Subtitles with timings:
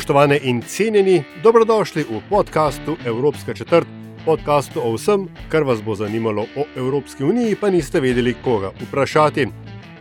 [0.00, 3.86] Spoštovane in cenjeni, dobrodošli v podkastu Evropska četrt,
[4.24, 9.46] podkastu o vsem, kar vas bo zanimalo o Evropski uniji, pa niste vedeli, koga vprašati.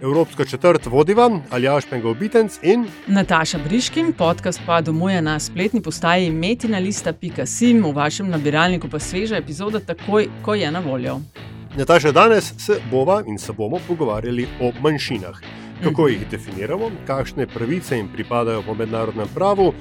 [0.02, 6.31] Evropska četrt vodi vam Aljaš Pengovitenc in Nataša Briškin, podcast pa domuje na spletni postaji
[6.31, 11.20] metinalista.sim, v vašem nabiralniku pa sveža epizoda takoj, ko je na voljo.
[11.80, 12.12] Nataša.
[12.12, 15.40] Danes se bova in se bomo pogovarjali o manjšinah.
[15.84, 19.74] Kako jih definiramo, kakšne pravice jim pripadajo po mednarodnem pravu,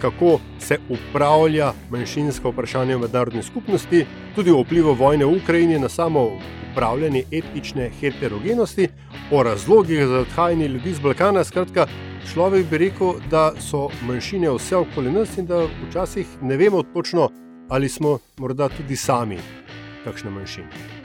[0.00, 5.88] kako se upravlja manjšinsko vprašanje v mednarodni skupnosti, tudi o vplivu vojne v Ukrajini na
[5.88, 6.26] samo
[6.72, 8.88] upravljanje etnične heterogenosti,
[9.32, 11.44] o razlogih za odhajanje ljudi z Balkana.
[11.44, 11.86] Skratka,
[12.32, 17.30] človek bi rekel, da so manjšine vse okoli nas in da včasih ne vemo točno,
[17.68, 19.38] ali smo morda tudi sami
[20.04, 20.98] kakšne manjšine.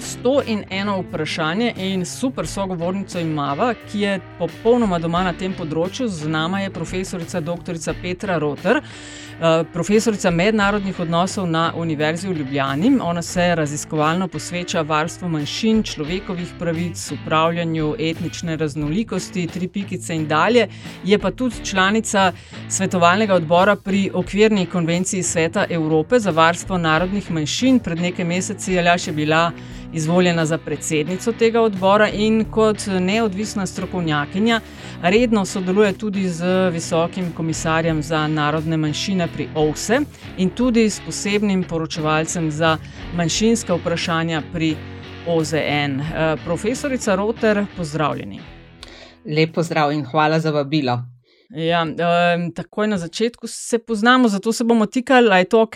[0.00, 6.08] Sto in eno vprašanje in super sogovornico imava, ki je popolnoma doma na tem področju.
[6.12, 7.78] Z nama je profesorica dr.
[8.02, 12.98] Petra Roter, eh, profesorica mednarodnih odnosov na Univerzi v Ljubljani.
[13.00, 20.68] Ona se raziskovalno posveča varstvu manjšin, človekovih pravic, upravljanju etnične raznolikosti, tri pikice in dalje.
[21.04, 22.32] Je pa tudi članica
[22.68, 27.78] svetovalnega odbora pri okvirni konvenciji Sveta Evrope za varstvo narodnih manjšin.
[27.78, 29.45] Pred nekaj meseci je bila
[29.92, 34.60] izvoljena za predsednico tega odbora in kot neodvisna strokovnjakinja
[35.02, 40.00] redno sodeluje tudi z visokim komisarjem za narodne manjšine pri OVSE
[40.38, 42.76] in tudi s posebnim poročevalcem za
[43.16, 44.76] manjšinska vprašanja pri
[45.26, 46.00] OZN.
[46.00, 48.40] Eh, Profesorica Roter, pozdravljeni.
[49.36, 51.02] Lep pozdrav in hvala za vabilo.
[51.50, 55.74] Ja, um, takoj na začetku se poznamo, zato se bomo tikali, ali je to ok?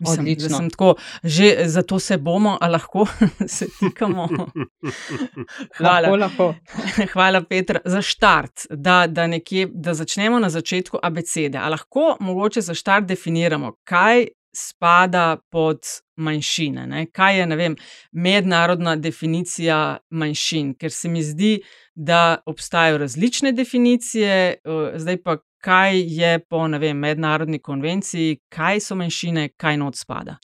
[0.00, 0.56] Mislim, Odlično.
[0.56, 3.06] sem tako, že zato se bomo, a lahko
[3.56, 4.28] se tikamo.
[5.78, 6.08] Hvala.
[6.08, 6.54] Lahko, lahko.
[7.12, 11.58] Hvala, Petr, za štart, da, da, nekje, da začnemo na začetku abecede.
[11.58, 14.26] A lahko mogoče za štart definiramo, kaj
[14.56, 15.78] spada pod
[16.16, 17.06] manjšine, ne?
[17.12, 17.76] kaj je vem,
[18.12, 21.58] mednarodna definicija manjšin, ker se mi zdi,
[21.94, 28.80] da obstajajo različne definicije, eh, zdaj pa kaj je po ne vem, mednarodni konvenciji, kaj
[28.80, 30.36] so manjšine, kaj not spada.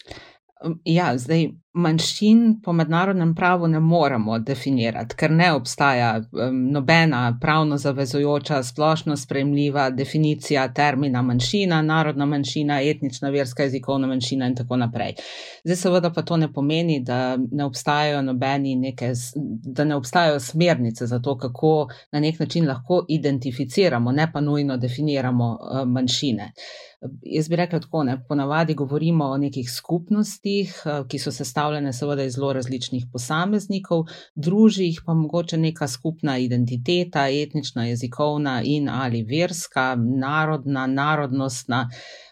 [0.84, 6.20] Ja, zdaj manjšin po mednarodnem pravu ne moremo definirati, ker ne obstaja
[6.52, 14.56] nobena pravno zavezujoča, splošno sprejemljiva definicija termina manjšina, narodna manjšina, etnična, verska, jezikovna manjšina in
[14.56, 15.14] tako naprej.
[15.64, 19.12] Zdaj, seveda, pa to ne pomeni, da ne obstajajo nobeni neke,
[19.64, 24.76] da ne obstajajo smernice za to, kako na nek način lahko identificiramo, ne pa nujno
[24.76, 26.52] definiramo manjšine.
[27.22, 32.22] Jaz bi rekla tako, ne, ponavadi govorimo o nekih skupnostih, eh, ki so sestavljene seveda
[32.22, 34.04] iz zelo različnih posameznikov,
[34.34, 41.88] druži jih pa mogoče neka skupna identiteta, etnična, jezikovna in ali verska, narodna, narodnostna,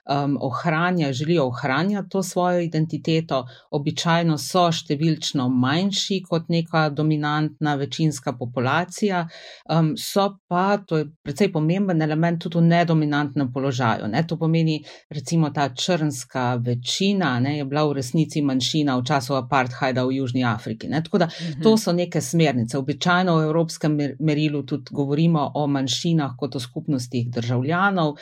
[0.09, 8.33] um, ohranja, želijo ohranjati to svojo identiteto, običajno so številčno manjši kot neka dominantna večinska
[8.39, 9.27] populacija,
[9.71, 14.09] um, so pa, to je precej pomemben element, tudi v nedominantnem položaju.
[14.09, 14.25] Ne?
[14.27, 20.05] To pomeni, recimo ta črnska večina ne, je bila v resnici manjšina v času apartheida
[20.05, 20.89] v Južni Afriki.
[20.89, 21.03] Ne?
[21.05, 21.28] Tako da
[21.62, 22.78] to so neke smernice.
[22.78, 28.16] Običajno v evropskem mer- merilu tudi govorimo o manjšinah kot o skupnostih državljanov.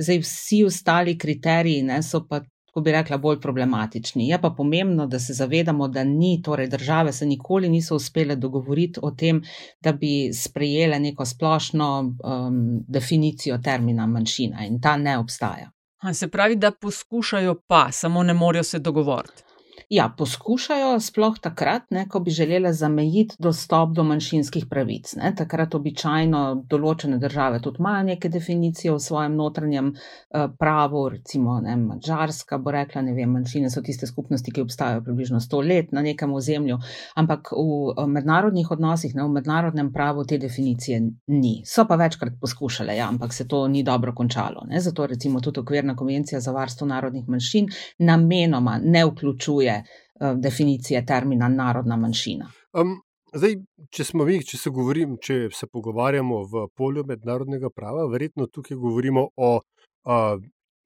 [0.00, 2.40] Zdaj vsi ostali kriteriji ne, so pa.
[2.70, 4.28] Ko bi rekla, bolj problematični.
[4.28, 9.00] Je pa pomembno, da se zavedamo, da ni, torej države se nikoli niso uspele dogovoriti
[9.02, 9.40] o tem,
[9.82, 15.66] da bi sprejele neko splošno um, definicijo termina manjšina in ta ne obstaja.
[16.12, 19.49] Se pravi, da poskušajo, pa samo ne morejo se dogovoriti.
[19.90, 25.16] Ja, poskušajo sploh takrat, ne, ko bi želele zamejiti dostop do manjšinskih pravic.
[25.18, 25.32] Ne.
[25.34, 31.74] Takrat običajno določene države tudi imajo neke definicije v svojem notranjem eh, pravu, recimo ne,
[31.76, 36.06] Mačarska bo rekla, ne vem, manjšine so tiste skupnosti, ki obstajajo približno 100 let na
[36.06, 36.78] nekem ozemlju,
[37.24, 41.00] ampak v eh, mednarodnih odnosih, ne, v mednarodnem pravu te definicije
[41.34, 41.56] ni.
[41.66, 44.68] So pa večkrat poskušale, ja, ampak se to ni dobro končalo.
[44.70, 44.78] Ne.
[44.86, 47.66] Zato recimo tudi okvirna konvencija za varstvo narodnih manjšin
[47.98, 52.50] namenoma ne vključuje eh, definicije termina narodna manjšina.
[52.72, 52.98] Um,
[53.30, 53.60] Zdaj,
[53.94, 58.74] če smo mi, če se, govorim, če se pogovarjamo v polju mednarodnega prava, verjetno tukaj
[58.74, 60.40] govorimo o uh,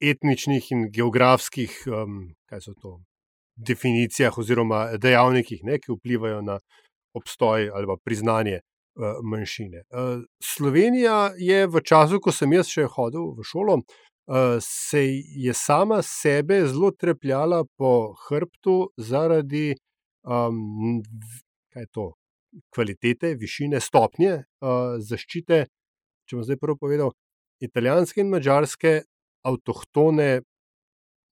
[0.05, 2.19] etničnih in geografskih um,
[2.82, 2.99] to,
[3.56, 6.58] definicijah oziroma dejavnikih, ne, ki vplivajo na
[7.17, 9.87] obstoj ali priznanje uh, manjšine.
[9.88, 13.81] Uh, Slovenija je v času, ko sem jaz še hodil v šolo,
[14.60, 15.00] se
[15.36, 19.74] je sama sebe zelo trepljala po hrbtu zaradi
[20.24, 21.02] um,
[21.92, 22.12] to,
[22.74, 25.64] kvalitete, višine, stopnje uh, zaščite,
[26.24, 27.12] če bom zdaj prvo povedal,
[27.60, 29.02] italijanske in mačarske
[29.44, 30.40] avtohtone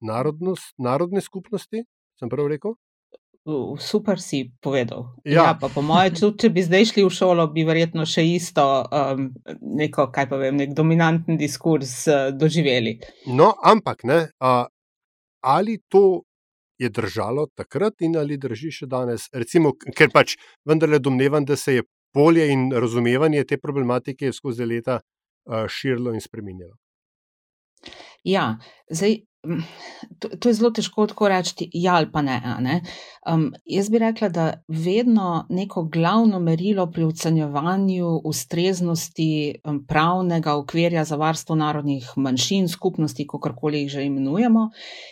[0.02, 1.84] narodnost, narodne skupnosti.
[2.18, 2.74] Sem prav rekel?
[3.78, 5.08] Super si povedal.
[5.24, 8.66] Ja, ja pa po mojem, če bi zdaj šli v šolo, bi verjetno še isto,
[8.86, 9.32] um,
[9.82, 13.00] neko, kaj pa vem, nek dominanten diskurs uh, doživeli.
[13.34, 14.62] No, ampak ne, uh,
[15.42, 16.22] ali to
[16.78, 19.26] je držalo takrat in ali drži še danes.
[19.34, 25.00] Recimo, ker pač vendarle domnevam, da se je polje in razumevanje te problematike skozi leta
[25.66, 26.76] širilo in spremenjalo.
[28.22, 29.24] Ja, zdaj
[30.18, 32.36] To, to je zelo težko tako reči, ja ali pa ne.
[32.60, 32.80] ne?
[33.26, 41.04] Um, jaz bi rekla, da vedno neko glavno merilo pri ocenjevanju ustreznosti um, pravnega okvirja
[41.04, 44.68] za varstvo narodnih manjšin, skupnosti, kako koli jih že imenujemo,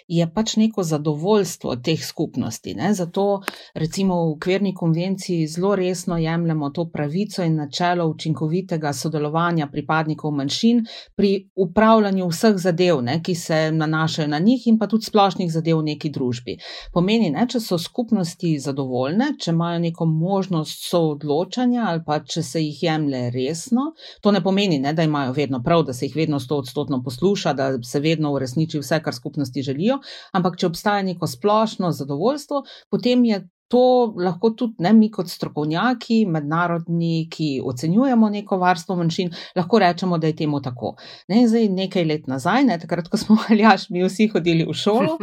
[0.09, 2.75] je pač neko zadovoljstvo teh skupnosti.
[2.75, 2.95] Ne?
[2.95, 3.43] Zato,
[3.75, 10.85] recimo, v okvirni konvenciji zelo resno jemljemo to pravico in načelo učinkovitega sodelovanja pripadnikov manjšin
[11.17, 15.51] pri upravljanju vseh zadev, ne, ki se nanašajo nanašajo na njih in pa tudi splošnih
[15.53, 16.59] zadev v neki družbi.
[16.93, 22.61] Pomeni, ne, če so skupnosti zadovoljne, če imajo neko možnost soodločanja ali pa če se
[22.61, 26.41] jih jemlje resno, to ne pomeni, ne, da imajo vedno prav, da se jih vedno
[26.41, 30.01] sto odstotno posluša, da se vedno uresniči vse, kar skupnosti želijo,
[30.33, 36.25] ampak če obstaja neko splošno zadovoljstvo, potem je to lahko tudi ne mi, kot strokovnjaki,
[36.27, 40.97] mednarodni, ki ocenjujemo neko varstvo manjšin, lahko rečemo, da je temu tako.
[41.31, 45.15] Ne, zdaj, nekaj let nazaj, ne, takrat, ko smo aljaš, mi vsi hodili v šolo,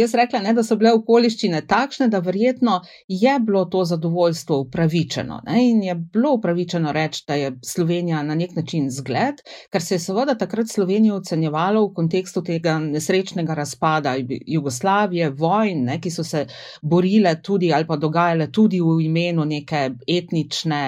[0.00, 5.42] jaz rekla, ne, da so bile okoliščine takšne, da verjetno je bilo to zadovoljstvo upravičeno.
[5.50, 9.98] Ne, in je bilo upravičeno reči, da je Slovenija na nek način zgled, ker se
[9.98, 16.24] je seveda takrat Slovenijo ocenjevalo v kontekstu tega nesrečnega razpada Jugoslavije, vojn, ne, ki so
[16.24, 16.46] se
[16.80, 20.82] borile tudi ali pa dogajale tudi v imenu neke etnične,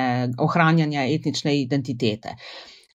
[0.46, 2.38] ohranjanja etnične identitete.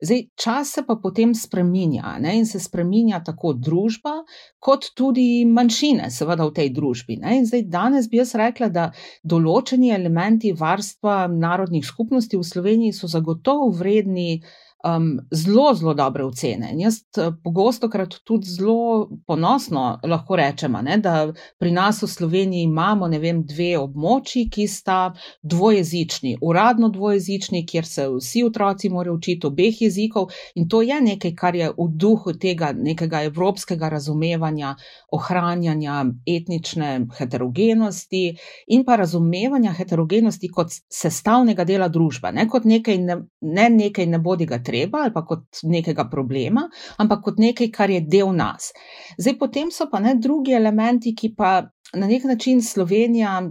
[0.00, 4.12] Zdaj, čas se pa potem spreminja ne, in se spreminja tako družba,
[4.61, 7.17] kot tudi manjšine, seveda v tej družbi.
[7.23, 7.38] Ne.
[7.41, 8.91] In zdaj, danes bi jaz rekla, da
[9.25, 14.43] določeni elementi varstva narodnih skupnosti v Sloveniji so zagotovo vredni
[14.84, 16.70] um, zelo, zelo dobre ocene.
[16.73, 22.08] In jaz eh, pogosto krat tudi zelo ponosno lahko rečem, ne, da pri nas v
[22.08, 29.17] Sloveniji imamo vem, dve območji, ki sta dvojezični, uradno dvojezični, kjer se vsi otroci morajo
[29.17, 34.75] učiti obeh jezikov in to je nekaj, kar je v duhu tega nekega evropskega razumevanja,
[35.12, 38.37] ohranjanja etnične heterogenosti
[38.67, 44.19] in pa razumevanja heterogenosti kot sestavnega dela družbe, ne kot nekaj, ne, ne nekaj ne
[44.19, 46.67] bodi ga treba ali pa kot nekega problema,
[47.03, 48.73] ampak kot nekaj, kar je del nas.
[49.19, 51.63] Zdaj, potem so pa ne drugi elementi, ki pa
[51.95, 53.51] na nek način Slovenija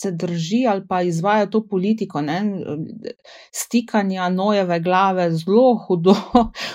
[0.00, 2.42] se drži ali pa izvaja to politiko, ne,
[3.54, 6.14] stikanja nojeve glave zelo hudo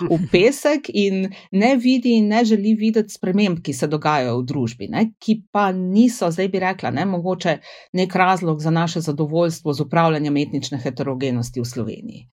[0.09, 4.87] v pesek in ne vidi in ne želi videti sprememb, ki se dogajajo v družbi,
[4.87, 7.57] ne, ki pa niso, zdaj bi rekla, ne, mogoče
[7.93, 12.27] nek razlog za naše zadovoljstvo z upravljanjem etnične heterogenosti v Sloveniji.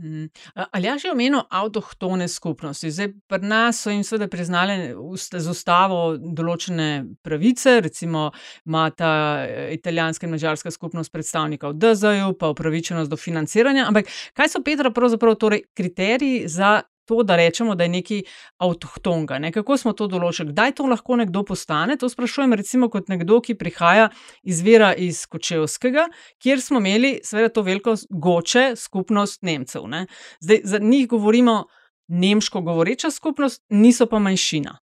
[0.00, 0.28] Mm.
[0.72, 2.90] Ali je že omenil avtohtone skupnosti?
[2.90, 8.30] Zdaj, pri nas so jim seveda priznali z ustavo določene pravice, recimo
[8.64, 13.84] ima ta eh, italijanska in mađarska skupnost predstavnikov DZJ, pa upravičenost do financiranja.
[13.88, 18.22] Ampak kaj so Petra pravzaprav torej kriteriji za to, da rečemo, da je nekaj
[18.62, 19.38] avtohtonga.
[19.42, 19.52] Ne?
[19.52, 20.52] Kako smo to določili?
[20.54, 21.98] Kdaj to lahko nekdo postane?
[22.00, 24.10] To sprašujem, recimo, kot nekdo, ki prihaja
[24.42, 26.06] iz vira iz Kočevskega,
[26.42, 29.88] kjer smo imeli, seveda, to veliko goče skupnost Nemcev.
[29.90, 30.06] Ne?
[30.40, 31.64] Zdaj, za njih govorimo
[32.10, 34.78] nemško govoreča skupnost, niso pa manjšina.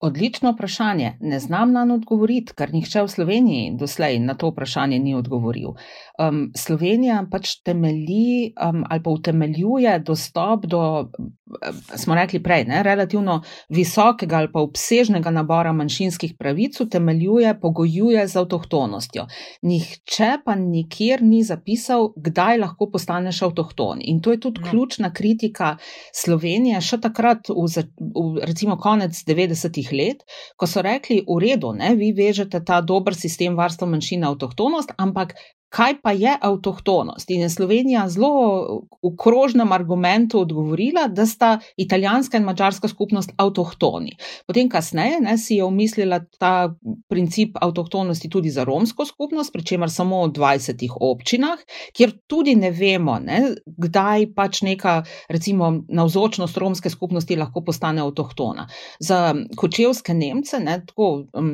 [0.00, 1.16] Odlično vprašanje.
[1.20, 5.72] Ne znam na to odgovoriti, ker nihče v Sloveniji doslej na to vprašanje ni odgovoril.
[6.20, 10.82] Um, Slovenija pač temelji um, ali pa utemeljuje dostop do,
[11.96, 18.36] smo rekli prej, ne, relativno visokega ali pa obsežnega nabora manjšinskih pravic, utemeljuje, pogojuje z
[18.36, 19.26] avtohtonostjo.
[19.62, 23.98] Nihče pa nikjer ni zapisal, kdaj lahko postaneš avtohton.
[24.02, 24.70] In to je tudi no.
[24.70, 25.76] ključna kritika
[26.12, 30.24] Slovenije, še takrat, v, v, recimo konec 90-ih let,
[30.56, 34.94] ko so rekli: V redu, ne, vi vežete ta dober sistem varstva manjšin na avtohtonost,
[34.98, 35.36] ampak
[35.76, 37.30] kaj pa je avtohtonost.
[37.30, 44.16] In je Slovenija zelo v krožnem argumentu odgovorila, da sta italijanska in mačarska skupnost avtohtoni.
[44.46, 46.74] Potem, kasneje, ne, si je umislila ta
[47.08, 51.60] princip avtohtonosti tudi za romsko skupnost, pri čemer samo v 20 občinah,
[51.92, 58.68] kjer tudi ne vemo, ne, kdaj pač neka, recimo, navzočnost romske skupnosti lahko postane avtohtona.
[59.00, 61.52] Za kočevske Nemce, ne, tako um,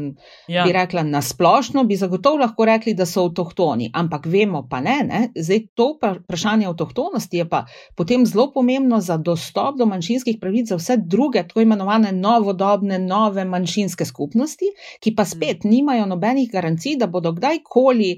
[0.48, 0.64] ja.
[0.64, 4.98] bi rekla, nasplošno bi zagotovo lahko rekli, da so avtohtoni ampak vemo pa ne.
[5.08, 5.20] ne?
[5.36, 7.64] Zdaj, to vprašanje avtohtonosti je pa
[7.96, 13.44] potem zelo pomembno za dostop do manjšinskih pravic za vse druge, tako imenovane novodobne, nove
[13.44, 18.16] manjšinske skupnosti, ki pa spet nimajo nobenih garancij, da bodo kdajkoli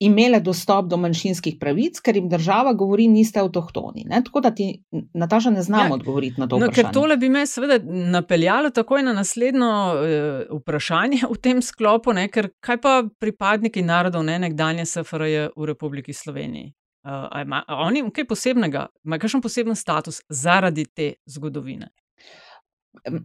[0.00, 4.06] imele dostop do manjšinskih pravic, ker jim država govori, niste avtohtoni.
[4.08, 4.22] Ne?
[4.24, 6.58] Tako da ti, Nataša, ne znamo ja, odgovoriti na to.
[6.58, 12.16] No, ker tole bi me seveda napeljalo takoj na naslednjo uh, vprašanje v tem sklopu,
[12.16, 12.28] ne?
[12.32, 16.72] ker kaj pa pripadniki narodov ne nekdanje SFRJ v Republiki Sloveniji?
[17.04, 21.92] Uh, ima, oni kaj posebnega, imajo kakšen poseben status zaradi te zgodovine?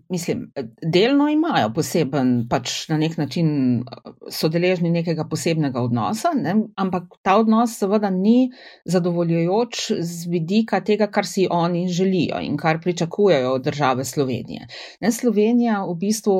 [0.09, 0.51] Mislim,
[0.93, 3.47] delno imajo poseben, pač na nek način
[4.31, 6.53] so deležni nekega posebnega odnosa, ne?
[6.79, 8.51] ampak ta odnos seveda ni
[8.85, 14.67] zadovoljujoč z vidika tega, kar si oni želijo in kar pričakujejo od države Slovenije.
[15.01, 15.11] Ne?
[15.11, 16.37] Slovenija v bistvu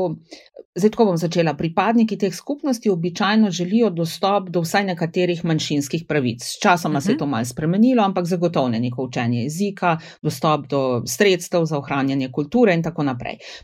[0.75, 6.43] Zdaj, ko bom začela, pripadniki teh skupnosti običajno želijo dostop do vsaj nekaterih manjšinskih pravic.
[6.43, 7.05] S časoma uh -huh.
[7.05, 7.19] se je mhm.
[7.19, 12.73] to malce spremenilo, ampak zagotovo ne neko učenje jezika, dostop do sredstev za ohranjanje kulture
[12.73, 13.14] in tako naprej.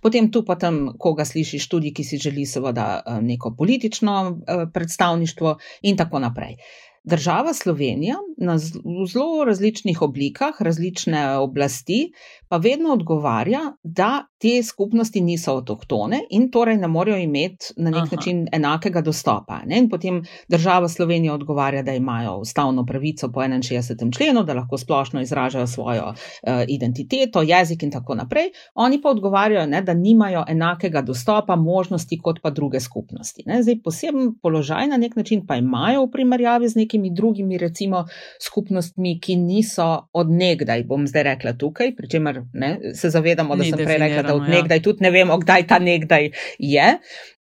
[0.02, 4.66] Potem tu pa tam, koga slišiš, tudi ki si želi seveda eh, neko politično eh,
[4.74, 6.58] predstavništvo in tako naprej.
[7.04, 12.12] Država Slovenija na zelo različnih oblikah, različne oblasti,
[12.48, 18.02] pa vedno odgovarja, da te skupnosti niso avtohtone in torej ne morejo imeti na nek
[18.02, 18.16] Aha.
[18.16, 19.60] način enakega dostopa.
[19.66, 19.78] Ne?
[19.78, 24.18] In potem država Slovenija odgovarja, da imajo ustavno pravico po 61.
[24.18, 28.52] členu, da lahko splošno izražajo svojo uh, identiteto, jezik in tako naprej.
[28.76, 33.44] Oni pa odgovarjajo, ne, da nimajo enakega dostopa, možnosti kot pa druge skupnosti.
[33.46, 33.64] Ne?
[33.64, 38.06] Zdaj, poseben položaj na nek način pa imajo v primerjavi z nekimi drugimi, recimo,
[38.42, 43.72] skupnostmi, ki niso odnegdaj, bom zdaj rekla tukaj, pri čemer ne, se zavedamo, da Ni
[43.72, 44.84] sem prej rekla, da odnegdaj ja.
[44.84, 46.88] tudi ne vemo, kdaj ta nekdaj je.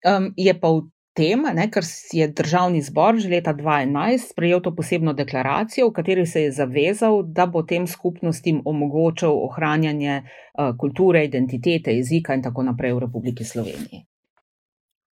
[0.07, 0.87] Um, je pa v
[1.19, 1.83] tem, ne, ker
[2.15, 7.23] je državni zbor že leta 2011 sprejel to posebno deklaracijo, v kateri se je zavezal,
[7.27, 13.45] da bo tem skupnostim omogočal ohranjanje uh, kulture, identitete, jezika in tako naprej v Republiki
[13.45, 14.05] Sloveniji.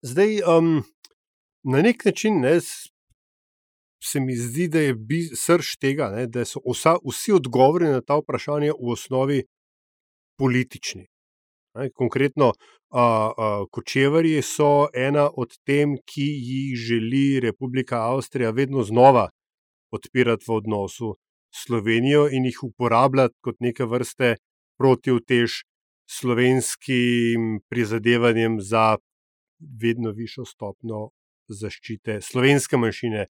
[0.07, 0.85] Zdaj, um,
[1.67, 2.61] na nek način ne,
[4.03, 4.95] se mi zdi, da je
[5.35, 9.43] srč tega, ne, da so vsa, vsi odgovori na ta vprašanja v osnovi
[10.39, 11.07] politični.
[11.95, 12.53] Konkretno,
[12.91, 19.29] a, a, kočevarji so ena od tem, ki jih želi Republika Avstrija vedno znova
[19.93, 21.17] odpirati v odnosu
[21.53, 24.37] s Slovenijo in jih uporabljati kot neke vrste
[24.79, 25.65] protivtež
[26.11, 28.97] slovenskim prizadevanjem za
[29.83, 31.11] vedno višjo stopno
[31.49, 33.27] zaščite slovenske manjšine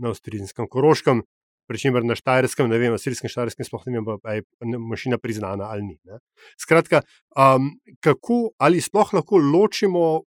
[0.00, 1.22] na avstrijskem Koroškem,
[1.70, 5.68] Pričemer na Štajerskem, ne vem, na Sirskem Štajerskem, sploh ne vem, ali je mašina priznana
[5.70, 5.98] ali ni.
[6.08, 6.18] Ne.
[6.58, 7.04] Skratka,
[7.38, 7.70] um,
[8.02, 10.24] kako ali sploh lahko ločimo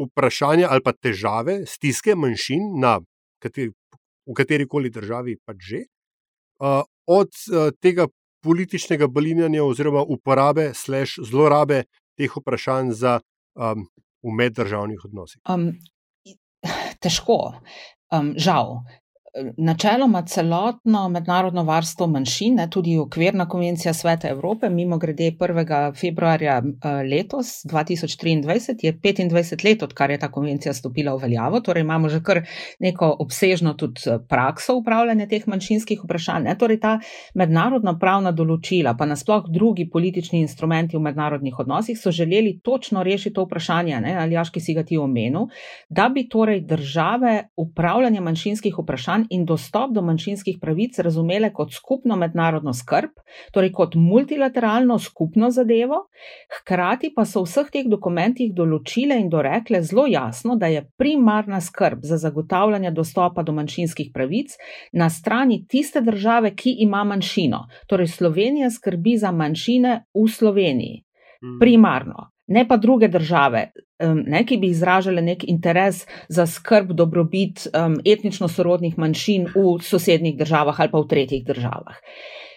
[0.00, 2.96] vprašanja ali pa težave, stiske manjšin na
[3.42, 3.74] kateri,
[4.24, 5.82] v kateri koli državi pač že,
[6.64, 8.08] uh, od uh, tega
[8.46, 11.84] političnega balinjanja oziroma uporabe, slash zlorabe
[12.16, 13.18] teh vprašanj za,
[13.60, 13.84] um,
[14.24, 15.40] v meddržavnih odnosih.
[15.44, 15.74] Um,
[17.04, 17.58] težko.
[18.10, 18.84] Um, žal,
[19.56, 26.00] načeloma celotno mednarodno varstvo manjšine, tudi okvirna konvencija Sveta Evrope, mimo grede 1.
[26.00, 31.80] februarja eh, letos, 2023, je 25 let, odkar je ta konvencija stopila v veljavo, torej
[31.80, 32.42] imamo že kar
[32.80, 36.44] neko obsežno tudi eh, prakso upravljanja teh manjšinskih vprašanj.
[36.44, 36.56] Ne?
[36.58, 36.98] Torej ta
[37.34, 43.34] mednarodna pravna določila, pa nasploh drugi politični instrumenti v mednarodnih odnosih so želeli točno rešiti
[43.34, 44.16] to vprašanje, ne?
[44.16, 45.48] ali jaški si ga ti omenil,
[45.88, 52.16] da bi torej države upravljanje manjšinskih vprašanj in dostop do manjšinskih pravic razumele kot skupno
[52.16, 53.10] mednarodno skrb,
[53.52, 56.06] torej kot multilateralno skupno zadevo,
[56.58, 61.60] hkrati pa so v vseh teh dokumentih določile in dorekle zelo jasno, da je primarna
[61.60, 64.54] skrb za zagotavljanje dostopa do manjšinskih pravic
[64.92, 67.66] na strani tiste države, ki ima manjšino.
[67.86, 71.02] Torej Slovenija skrbi za manjšine v Sloveniji.
[71.42, 71.58] Mhm.
[71.60, 73.70] Primarno ne pa druge države,
[74.26, 80.36] ne, ki bi izražale nek interes za skrb, dobrobit um, etnično sorodnih manjšin v sosednjih
[80.38, 81.98] državah ali pa v tretjih državah.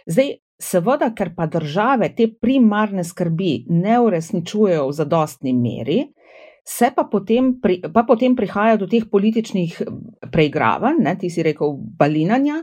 [0.06, 6.04] Zdaj, seveda, ker pa države te primarne skrbi ne uresničujejo v zadostni meri,
[6.70, 9.80] Se pa potem, pri, pa potem prihaja do teh političnih
[10.30, 12.60] preigravanj, ne, ti si rekel, balinanja,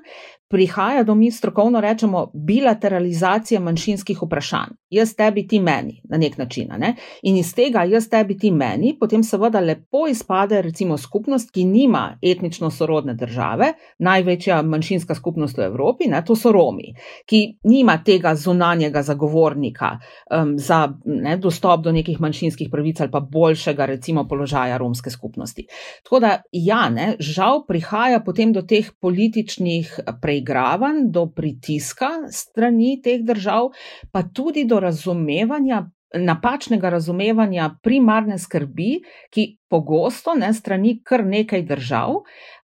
[0.49, 4.77] prihaja do mi strokovno rečemo bilateralizacije manjšinskih vprašanj.
[4.91, 6.69] Jaz tebi, ti meni, na nek način.
[6.79, 6.95] Ne?
[7.23, 12.19] In iz tega jaz tebi, ti meni, potem seveda lepo izpade recimo skupnost, ki nima
[12.23, 16.23] etnično sorodne države, največja manjšinska skupnost v Evropi, ne?
[16.25, 16.95] to so Romi,
[17.27, 19.91] ki nima tega zunanjega zagovornika
[20.31, 25.67] um, za ne, dostop do nekih manjšinskih pravic ali pa boljšega recimo položaja romske skupnosti.
[26.05, 33.01] Tako da ja, ne, žal prihaja potem do teh političnih prej preigravanj, do pritiska strani
[33.03, 33.71] teh držav,
[34.13, 35.87] pa tudi do razumevanja.
[36.17, 42.23] Napačnega razumevanja primarne skrbi, ki pogosto ne strani kar nekaj držav,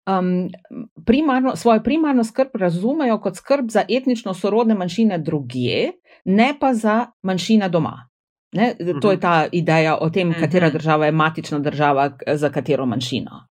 [0.07, 0.29] um,
[1.05, 5.91] primarno, svojo primarno skrb razumejo kot skrb za etnično sorodne manjšine drugje,
[6.25, 8.07] ne pa za manjšine doma.
[8.53, 9.21] Ne, to je mhm.
[9.21, 10.77] ta ideja o tem, katera mhm.
[10.77, 13.50] država je matična država za katero manjšino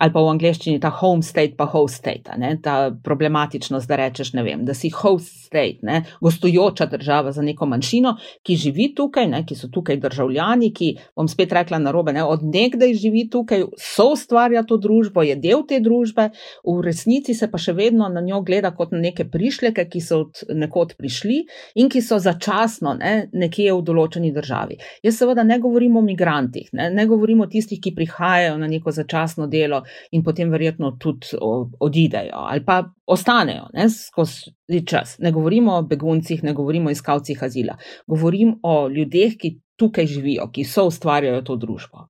[0.00, 4.32] ali pa v angleščini ta home state, pa host state, ne, ta problematičnost, da rečeš,
[4.40, 8.14] vem, da si host state, ne, gostujoča država za neko manjšino,
[8.46, 12.24] ki živi tukaj, ne, ki so tukaj državljani, ki, bom spet rekla na robe, ne,
[12.24, 16.30] od nekdaj živi tukaj, so ustvarja to družbo, je del te družbe,
[16.64, 20.22] v resnici se pa še vedno na njo gleda kot na neke prišleke, ki so
[20.24, 21.42] od nekod prišli
[21.80, 24.80] in ki so začasno ne, nekje v določeni državi.
[25.04, 28.92] Jaz seveda ne govorim o migrantih, ne, ne govorim o tistih, ki prihajajo na neko
[28.94, 31.36] začasno delo, in potem verjetno tudi
[31.80, 35.16] odidejo ali pa ostanejo ne, skozi čas.
[35.18, 40.50] Ne govorimo o beguncih, ne govorimo o iskalcih azila, govorim o ljudeh, ki tukaj živijo,
[40.52, 42.09] ki so ustvarjajo to družbo.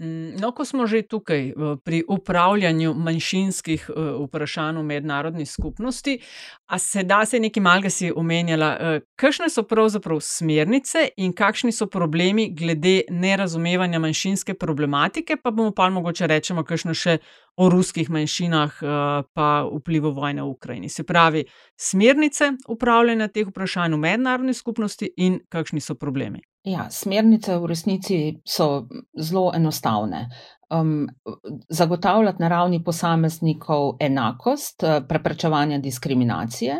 [0.00, 1.52] Mm, no, ko smo že tukaj
[1.84, 6.18] pri upravljanju manjšinskih eh, vprašanj v mednarodni skupnosti,
[6.66, 11.72] a se da se nekaj malga si omenjala, eh, kakšne so pravzaprav smernice in kakšni
[11.72, 17.18] so problemi glede nerazumevanja manjšinske problematike, pa bomo pa mogoče rečemo, kakšno še
[17.56, 20.88] o ruskih manjšinah, eh, pa vplivu vojne v Ukrajini.
[20.88, 21.44] Se pravi,
[21.76, 26.40] smernice upravljanja teh vprašanj v mednarodni skupnosti in kakšni so problemi.
[26.68, 30.28] Ja, smernice v resnici so zelo enostavne
[30.70, 31.08] um,
[31.68, 36.76] zagotavljati na ravni posameznikov enakost, eh, preprečevanje diskriminacije,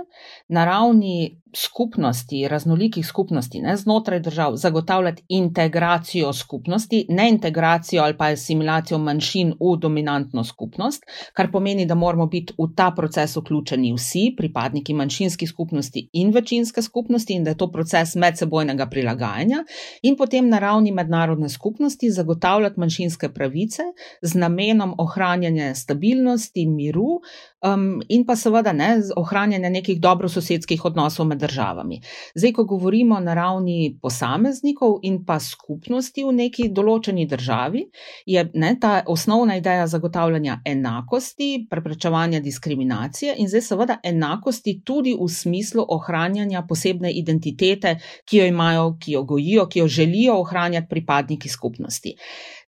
[0.49, 8.25] na ravni skupnosti, raznolikih skupnosti, ne znotraj držav, zagotavljati integracijo skupnosti, ne integracijo ali pa
[8.25, 14.35] asimilacijo manjšin v dominantno skupnost, kar pomeni, da moramo biti v ta proces vključeni vsi,
[14.37, 19.65] pripadniki manjšinskih skupnosti in večinske skupnosti, in da je to proces medsebojnega prilagajanja,
[20.03, 27.21] in potem na ravni mednarodne skupnosti zagotavljati manjšinske pravice pravice z namenom ohranjanja stabilnosti, miru
[27.65, 32.01] um, in pa seveda ne, ohranjanja nekih dobrososedskih odnosov med državami.
[32.35, 37.85] Zdaj, ko govorimo na ravni posameznikov in pa skupnosti v neki določeni državi,
[38.27, 45.29] je ne, ta osnovna ideja zagotavljanja enakosti, preprečevanja diskriminacije in zdaj seveda enakosti tudi v
[45.29, 51.49] smislu ohranjanja posebne identitete, ki jo imajo, ki jo gojijo, ki jo želijo ohranjati pripadniki
[51.49, 52.17] skupnosti.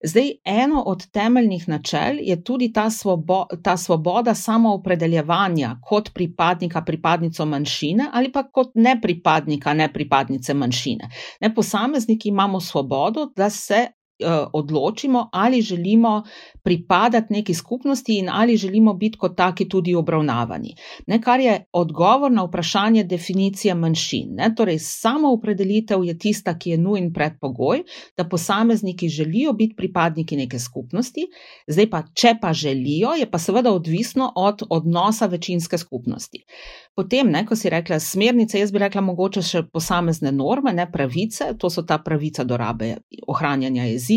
[0.04, 7.46] Zdaj, eno od temeljnih načel je tudi ta, svobo, ta svoboda samoopredeljevanja kot pripadnika, pripadnico
[7.46, 11.10] manjšine ali pa kot nepripadnika, nepripadnice manjšine.
[11.42, 13.88] Ne, posamezniki imamo svobodo, da se
[14.54, 16.24] odločimo, ali želimo
[16.64, 20.76] pripadati neki skupnosti in ali želimo biti kot taki tudi obravnavani.
[21.08, 24.34] Ne, kar je odgovor na vprašanje definicije manjšin.
[24.36, 27.84] Ne, torej, samo opredelitev je tista, ki je nujen predpogoj,
[28.18, 31.26] da posamezniki želijo biti pripadniki neke skupnosti,
[31.68, 36.44] zdaj pa, če pa želijo, je pa seveda odvisno od odnosa večinske skupnosti.
[36.96, 41.54] Potem, ne, ko si rekla smernice, jaz bi rekla mogoče še posamezne norme, ne pravice,
[41.60, 42.96] to so ta pravica do rabe
[43.28, 44.11] ohranjanja jezika,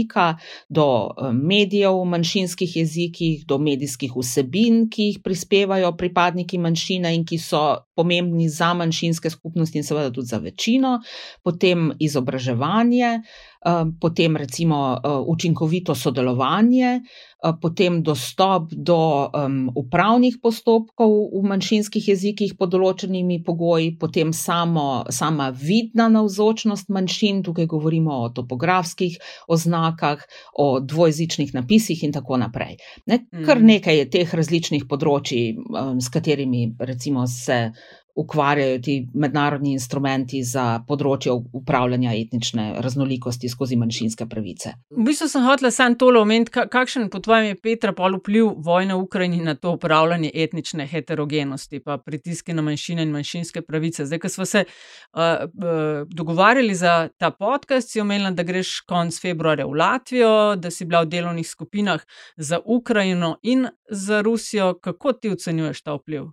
[0.68, 7.24] do eh, medijev manjšin manjšinskih jezikih, do medijskih vsebin, ki jih prispevajo pripadniki manjšine in
[7.24, 7.62] ki so
[7.96, 11.00] pomembni za manjšinske skupnosti in seveda tudi za večino,
[11.42, 13.22] potem izobraževanje.
[13.64, 22.08] Um, potem recimo uh, učinkovito sodelovanje, uh, potem dostop do um, upravnih postopkov v manjšinskih
[22.12, 29.16] jezikih pod določenimi pogoji, potem samo, sama vidna navzočnost manjšin, tukaj govorimo o topografskih
[29.48, 30.20] oznakah,
[30.60, 32.76] o dvojezičnih napisih in tako naprej.
[33.08, 33.70] Ne, kar mm.
[33.72, 37.70] nekaj je teh različnih področji, um, s katerimi recimo se
[38.14, 44.74] ukvarjajo ti mednarodni instrumenti za področje upravljanja etnične raznolikosti skozi manjšinske pravice.
[44.94, 48.94] V bistvu sem hotel samo tole omeniti, kakšen po tvojem je Petra pol vpliv vojne
[48.94, 54.06] v Ukrajini na to upravljanje etnične heterogenosti, pa pritiske na manjšine in manjšinske pravice.
[54.06, 59.18] Zdaj, ko smo se uh, uh, dogovarjali za ta podcast, si omenila, da greš konec
[59.20, 64.74] februarja v Latvijo, da si bila v delovnih skupinah za Ukrajino in za Rusijo.
[64.78, 66.30] Kako ti ocenjuješ ta vpliv?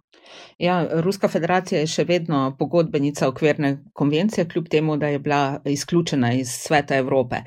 [0.58, 6.34] Ja, Ruska federacija je še vedno pogodbenica okvirne konvencije, kljub temu, da je bila izključena
[6.34, 7.44] iz sveta Evrope.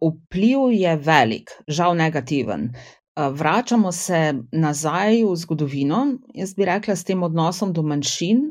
[0.00, 2.70] Vpliv je velik, žal negativen.
[3.18, 6.04] Vračamo se nazaj v zgodovino,
[6.34, 8.44] jaz bi rekla, s tem odnosom do manjšin.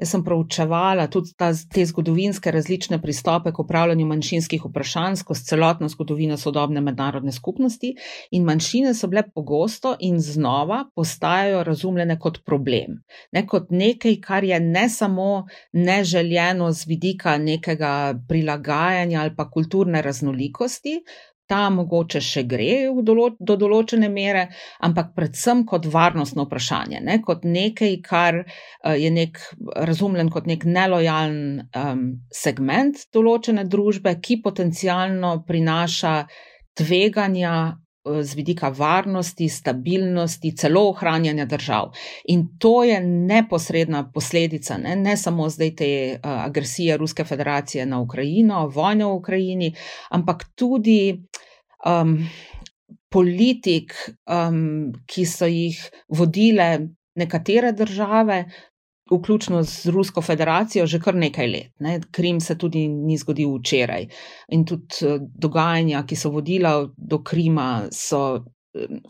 [0.00, 5.88] Jaz sem proučevala tudi ta, te zgodovinske različne pristope k upravljanju manjšinskih vprašanj skozi celotno
[5.92, 7.92] zgodovino sodobne mednarodne skupnosti,
[8.30, 13.02] in manjšine so bile pogosto in znova postajajo razumljene kot problem.
[13.32, 20.02] Ne kot nekaj, kar je ne samo neželjeno z vidika nekega prilagajanja ali pa kulturne
[20.02, 20.96] raznolikosti,
[21.50, 24.46] ta mogoče še gre dolo do določene mere,
[24.86, 27.18] ampak predvsem kot varnostno vprašanje, ne?
[27.26, 29.40] kot nekaj, kar uh, je nek,
[29.90, 36.16] razumljen kot nek nelojalen um, segment določene družbe, ki potencialno prinaša
[36.78, 37.54] tveganja.
[38.04, 41.90] Z vidika varnosti, stabilnosti, celo ohranjanja držav.
[42.32, 48.00] In to je neposredna posledica ne, ne samo zdaj te uh, agresije Ruske federacije na
[48.00, 49.74] Ukrajino, vojne v Ukrajini,
[50.10, 51.12] ampak tudi
[51.84, 52.16] um,
[53.12, 53.92] politik,
[54.30, 56.70] um, ki so jih vodile
[57.20, 58.44] nekatere države,
[59.10, 61.72] vključno z Rusko federacijo, že kar nekaj let.
[61.78, 62.00] Ne.
[62.10, 64.06] Krim se tudi ni zgodil včeraj.
[64.48, 68.44] In tudi uh, dogajanja, ki so vodila do Krima, so.
[68.70, 69.00] Um,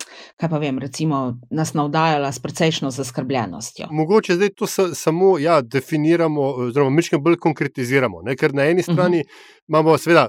[0.40, 3.90] kaj pa vem, recimo, nas navdajala s precejšno zaskrbljenostjo.
[3.92, 8.22] Mogoče zdaj to sa, samo ja, definiramo, oziroma nekaj bolj konkretiziramo.
[8.24, 8.36] Ne?
[8.40, 9.28] Ker na eni strani uh mhm.
[9.28, 9.68] -huh.
[9.68, 10.28] imamo, seveda,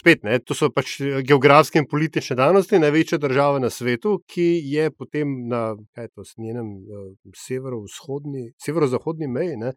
[0.00, 4.48] spet, ne, to so pač eh, geografske in politične danosti, največja država na svetu, ki
[4.72, 5.74] je potem na
[6.14, 9.74] to, njenem uh, severovzhodni, severozahodni meji, ne,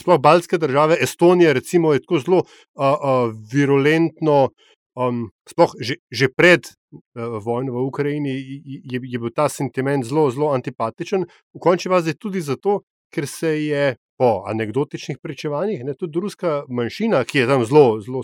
[0.00, 4.48] sploh Baltske države, Estonija, recimo, je tako zelo uh, uh, virulentno.
[4.96, 10.00] Um, sploh že, že pred uh, vojno v Ukrajini je, je, je bil ta sentiment
[10.08, 12.80] zelo, zelo antipatičen, v končni fazi tudi zato,
[13.12, 18.22] ker se je po anekdotičnih pričevanjih, ne, tudi ruska manjšina, ki je tam zelo, zelo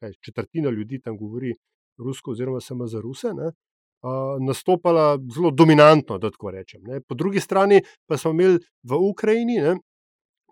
[0.00, 1.54] kaj, četrtina ljudi tam govori
[1.98, 3.34] rusko, oziroma samo za ruse.
[3.34, 3.52] Ne,
[3.98, 6.82] Uh, nastopala zelo dominantno, da tako rečem.
[6.86, 7.00] Ne.
[7.00, 9.72] Po drugi strani pa smo imeli v Ukrajini ne,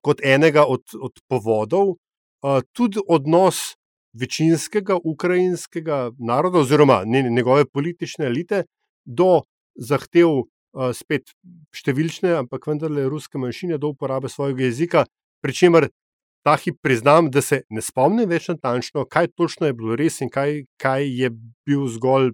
[0.02, 3.76] kot enega od, od povodov uh, tudi odnos
[4.20, 8.64] večinskega ukrajinskega naroda oziroma njegove politične elite
[9.04, 9.42] do
[9.74, 10.28] zahtev
[10.96, 11.32] spet
[11.76, 15.06] številčne, ampak vendarle ruske manjšine do uporabe svojega jezika,
[15.44, 15.88] pri čemer
[16.46, 20.30] ta hip priznam, da se ne spomnim več natančno, kaj točno je bilo res in
[20.30, 21.32] kaj, kaj je
[21.66, 22.30] bil zgolj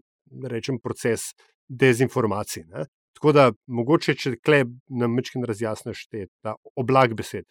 [0.53, 1.31] rečem, proces
[1.69, 2.67] dezinformacij.
[2.69, 2.85] Ne?
[3.17, 6.27] Tako da mogoče, če kle nam mečkin razjasniš te
[6.77, 7.47] oblak besed.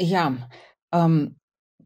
[0.00, 0.26] Ja,
[0.92, 1.20] um,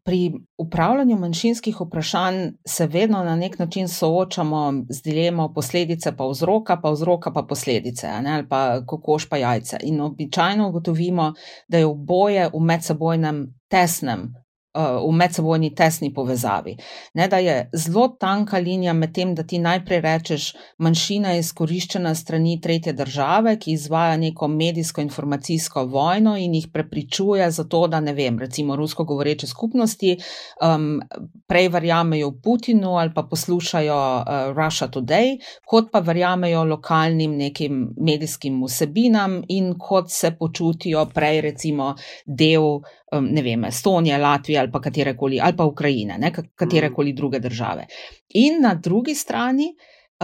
[0.03, 6.77] pri upravljanju manjšinskih vprašanj se vedno na nek način soočamo z dilemo posledice, pa vzroka,
[6.81, 9.77] pa vzroka, pa posledice, ali pa kokoš pa jajce.
[9.83, 11.33] In običajno ugotovimo,
[11.67, 14.33] da je oboje v medsebojnem tesnem
[14.79, 16.75] v medsebojni tesni povezavi.
[17.13, 22.13] Ne, da je zelo tanka linija med tem, da ti najprej rečeš, manjšina je izkoriščena
[22.15, 28.13] strani tretje države, ki izvaja neko medijsko-informacijsko vojno in jih prepričuje za to, da ne
[28.13, 30.17] vem, recimo rusko govoreče skupnosti,
[30.61, 31.01] um,
[31.47, 38.63] prej verjamejo Putinu ali pa poslušajo uh, Russia Today, kot pa verjamejo lokalnim nekim medijskim
[38.63, 42.79] vsebinam in kot se počutijo prej recimo del
[43.11, 47.87] Um, ne vem, Estonije, Latvije ali pa katerekoli, ali pa Ukrajine, ne, katerekoli druge države.
[48.29, 49.75] In na drugi strani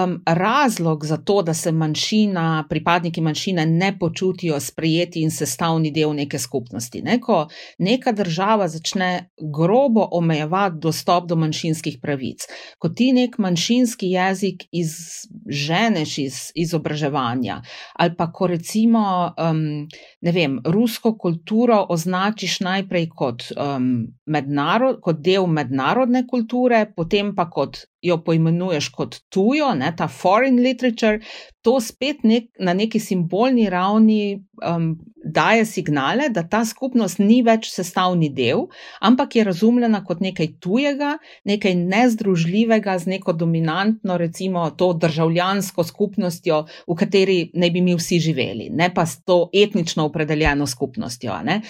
[0.03, 6.13] um, razlog za to, da se manjšina, pripadniki manjšine ne počutijo sprejeti in sestavni del
[6.15, 7.01] neke skupnosti.
[7.01, 7.19] Ne?
[7.21, 7.47] Ko
[7.79, 12.47] neka država začne grobo omejevati dostop do manjšinskih pravic,
[12.79, 17.61] ko ti nek manjšinski jezik izženeš iz izobraževanja,
[17.93, 19.87] ali pa ko recimo, um,
[20.21, 27.49] ne vem, rusko kulturo označiš najprej kot, um, mednarod, kot del mednarodne kulture, potem pa
[27.49, 31.19] kot jo poimenuješ kot tujo, ne, ta foreign literature,
[31.65, 34.93] to spet nek, na neki simbolni ravni um,
[35.25, 38.67] daje signale, da ta skupnost ni več sestavni del,
[39.01, 41.15] ampak je razumljena kot nekaj tujega,
[41.49, 48.19] nekaj nezdružljivega z neko dominantno, recimo, to državljansko skupnostjo, v kateri naj bi mi vsi
[48.21, 51.39] živeli, ne pa s to etnično opredeljeno skupnostjo.
[51.43, 51.61] Ne?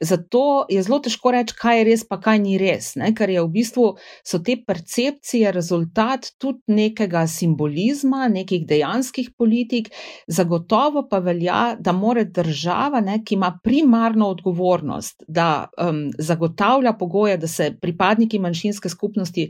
[0.00, 3.12] Zato je zelo težko reči, kaj je res, pa kaj ni res, ne?
[3.14, 3.86] ker je v bistvu
[4.24, 9.90] so te percepcije rezultat tudi nekega simbolizma, nekih dejanskih politik,
[10.26, 17.36] zagotovo pa velja, da mora država ne, ki ima primarno odgovornost, da um, zagotavlja pogoje,
[17.42, 19.48] da se pripadniki manjšinske skupnosti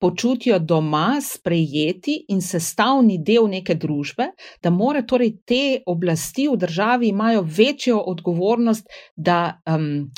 [0.00, 4.30] počutijo doma, sprejeti in sestavni del neke družbe,
[4.62, 10.08] da more torej te oblasti v državi imajo večjo odgovornost, da um,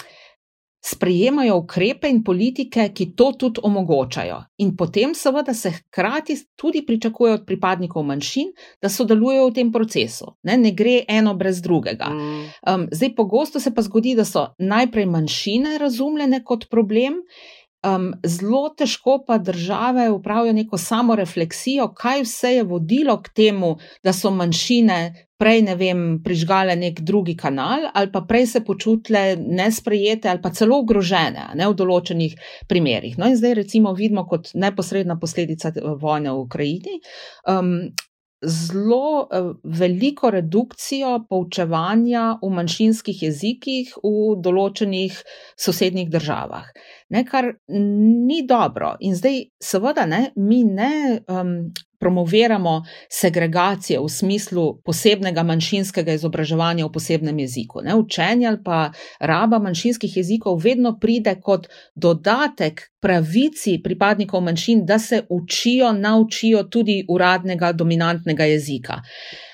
[0.85, 4.40] sprejemajo ukrepe in politike, ki to tudi omogočajo.
[4.59, 8.51] In potem, seveda, se hkrati tudi pričakuje od pripadnikov manjšin,
[8.83, 10.35] da sodelujejo v tem procesu.
[10.42, 12.11] Ne, ne gre eno brez drugega.
[12.11, 17.23] Um, zdaj, pogosto se pa zgodi, da so najprej manjšine razumljene kot problem.
[17.83, 23.77] Um, zelo težko pa države upravijo neko samo refleksijo, kaj vse je vodilo k temu,
[24.05, 24.99] da so manjšine
[25.42, 30.53] prej, ne vem, prižgale nek drugi kanal, ali pa prej se počutile nesprejete ali pa
[30.55, 32.37] celo ogrožene ne, v določenih
[32.71, 33.18] primerjih.
[33.18, 37.01] No, in zdaj, recimo, vidimo kot neposredna posledica vojne v Ukrajini.
[37.51, 37.90] Um,
[38.43, 39.29] Zelo
[39.63, 45.21] veliko redukcijo poučevanja v manjšinskih jezikih v določenih
[45.67, 46.67] sosednjih državah
[47.13, 48.97] ne, kar ni dobro.
[49.01, 51.57] In zdaj, seveda, ne, mi ne um,
[52.03, 57.85] promoviramo segregacije v smislu posebnega manjšinskega izobraževanja v posebnem jeziku.
[57.87, 57.95] Ne.
[57.95, 58.81] Učenje ali pa
[59.21, 67.05] raba manjšinskih jezikov vedno pride kot dodatek pravici pripadnikov manjšin, da se učijo, naučijo tudi
[67.09, 69.03] uradnega, dominantnega jezika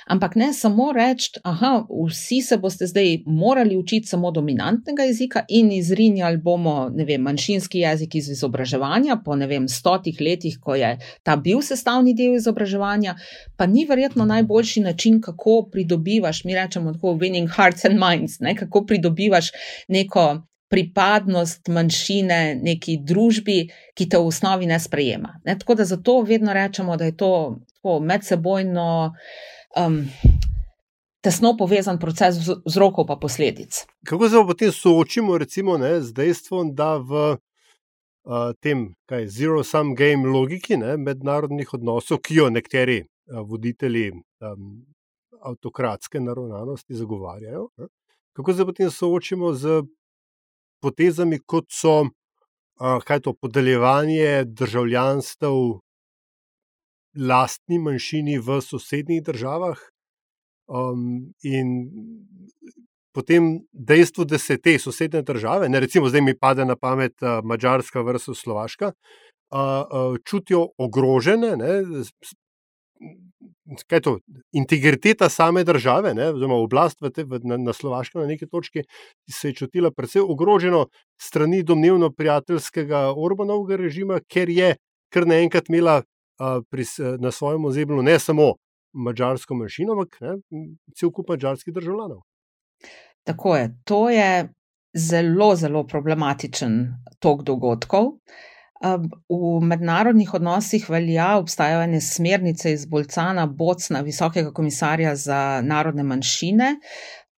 [0.08, 5.72] ampak ne samo reči, da vsi se boste zdaj morali učiti samo dominantnega jezika in
[5.72, 11.36] izrinjali bomo vem, manjšinski jezik iz izobraževanja po ne vem, stotih letih, ko je ta
[11.36, 13.16] bil sestavni del izobraževanja,
[13.56, 18.56] pa ni verjetno najboljši način, kako pridobivaš, mi rečemo tako, winning hearts and minds, ne,
[18.56, 19.52] kako pridobivaš
[19.88, 20.42] neko.
[20.68, 25.30] Pripadnost manjšine neki družbi, ki te v osnovi ne sprejema.
[25.48, 27.30] Ne, tako da zato vedno rečemo, da je to
[28.04, 30.06] medsebojno uh, um,
[31.20, 33.84] tesno povezan proces vzrokov in posledic.
[34.06, 37.36] Kako se potem soočimo recimo, ne, z dejstvom, da v
[38.24, 38.94] uh, tem
[39.26, 44.84] zero-sum game logiki ne, mednarodnih odnosov, ki jo nekateri uh, voditelji um,
[45.42, 47.88] avtokratske naravnanosti zagovarjajo, ne,
[48.32, 49.82] kako se potem soočimo z
[50.82, 55.46] potezami, kot so uh, to, podeljevanje državljanstv
[57.18, 59.78] lastni manjšini v sosednjih državah.
[60.68, 61.88] Um, in
[63.16, 67.40] potem dejstvo, da se te sosednje države, ne recimo zdaj mi pade na pamet uh,
[67.44, 71.56] Mačarska versus Slovaška, uh, uh, čutijo ogrožene.
[71.56, 71.82] Ne,
[73.86, 74.12] Kaj je to?
[74.56, 78.82] Integriteta same države, ne, oziroma oblast v te, v, na, na Slovaškem, na neki točki,
[79.30, 80.86] se je čutila precej ogroženo
[81.20, 84.74] strani domnevno prijateljskega Orbanovega režima, ker je
[85.12, 86.00] kar naenkrat imela
[87.18, 88.52] na svojem ozemlju ne samo
[88.92, 90.18] mačarsko manjšino, ampak
[90.96, 92.20] cel kup mačarskih državljanov.
[93.24, 93.74] Tako je.
[93.84, 94.48] To je
[94.96, 98.14] zelo, zelo problematičen tok dogodkov.
[99.28, 106.76] V mednarodnih odnosih velja, obstajajo ene smernice iz Bolcana, Bocna, Visokega komisarja za narodne manjšine,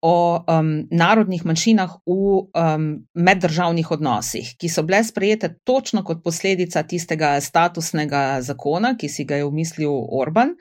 [0.03, 2.85] o um, narodnih manjšinah v um,
[3.15, 9.37] meddržavnih odnosih, ki so bile sprejete točno kot posledica tistega statusnega zakona, ki si ga
[9.37, 10.55] je umislil Orban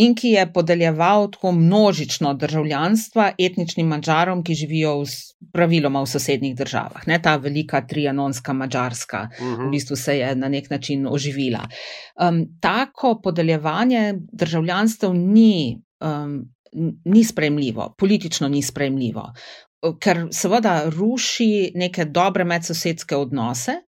[0.00, 5.10] in ki je podeljeval tako množično državljanstva etničnim mačarom, ki živijo v,
[5.52, 7.04] praviloma v sosednjih državah.
[7.06, 9.56] Ne, ta velika trianonska mačarska uh -huh.
[9.56, 9.70] v mhm.
[9.70, 11.68] bistvu se je na nek način oživila.
[12.16, 15.82] Um, tako podeljevanje državljanstv ni.
[16.00, 16.48] Um,
[17.04, 19.32] ni sprejemljivo, politično ni sprejemljivo
[19.80, 23.78] ker seveda ruši neke dobre medsosedske odnose.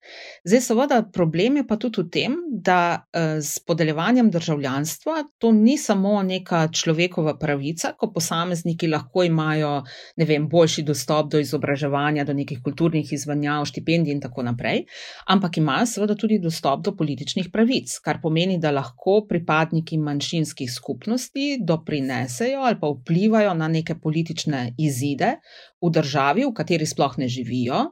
[0.45, 5.77] Zdaj, seveda, problem je pa tudi v tem, da s eh, podeljevanjem državljanstva to ni
[5.79, 9.75] samo neka človekova pravica, ko posamezniki lahko imajo
[10.17, 14.87] vem, boljši dostop do izobraževanja, do nekih kulturnih izvanjav, štipendij in tako naprej,
[15.29, 21.59] ampak imajo seveda tudi dostop do političnih pravic, kar pomeni, da lahko pripadniki manjšinskih skupnosti
[21.61, 25.37] doprinesejo ali pa vplivajo na neke politične izide
[25.83, 27.83] v državi, v kateri sploh ne živijo,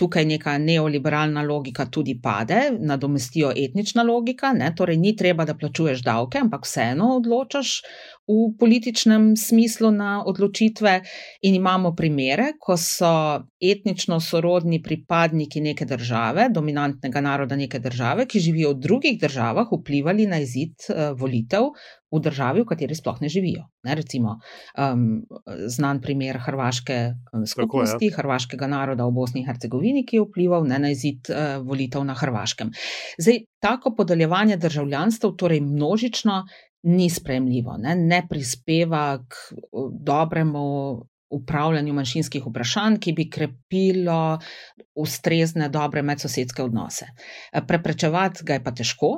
[0.00, 4.72] tukaj neka neoliberalna logika tudi pade, nadomestijo etnična logika, ne?
[4.76, 7.74] torej ni treba, da plačuješ davke, ampak vseeno odločaš
[8.30, 10.94] v političnem smislu na odločitve.
[11.48, 13.12] In imamo primere, ko so
[13.60, 20.26] etnično sorodni pripadniki neke države, dominantnega naroda neke države, ki živijo v drugih državah, vplivali
[20.30, 21.72] na izid uh, volitev
[22.10, 23.64] v državi, v kateri sploh ne živijo.
[23.86, 24.36] Ne, recimo,
[24.74, 25.22] um,
[25.70, 26.98] znan primer hrvaške
[27.46, 28.16] skupnosti, Tako, ja.
[28.16, 32.16] hrvaškega naroda v Bosni in Hercegovini, ki je vplival ne, na izid uh, volitev na
[32.18, 32.72] Hrvaškem.
[33.18, 36.42] Zdaj, tako podeljevanje državljanstva, torej množično,
[36.90, 39.62] ni sprejemljivo, ne, ne prispeva k
[40.00, 40.66] dobremu.
[41.30, 44.40] Upravljanju manjšinskih vprašanj, ki bi krepilo
[44.98, 47.06] ustrezne, dobre medsosedske odnose.
[47.68, 49.12] Preprečevati ga je pa težko,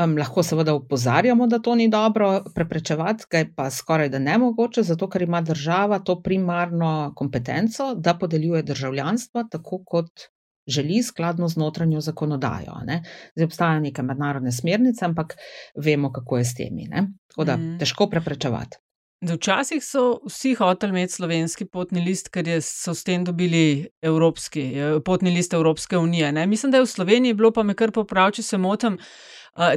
[0.00, 4.82] Um, lahko seveda upozarjamo, da to ni dobro, preprečevati ga je pa skoraj da nemogoče,
[4.82, 10.28] zato ker ima država to primarno kompetenco, da podeljuje državljanstvo tako, kot
[10.66, 12.80] želi, skladno z notranjo zakonodajo.
[12.86, 13.02] Ne?
[13.34, 15.36] Zdaj obstajajo neke mednarodne smernice, ampak
[15.76, 16.86] vemo, kako je s temi.
[16.90, 17.06] Ne?
[17.30, 17.78] Tako da mm.
[17.78, 18.78] težko preprečevati.
[19.20, 25.00] Včasih so vsi hoteli imeti slovenski potni list, ker so s tem dobili evropski, eh,
[25.04, 26.32] potni list Evropske unije.
[26.32, 26.46] Ne?
[26.46, 28.98] Mislim, da je v Sloveniji bilo, pa me kar popravi, če se motim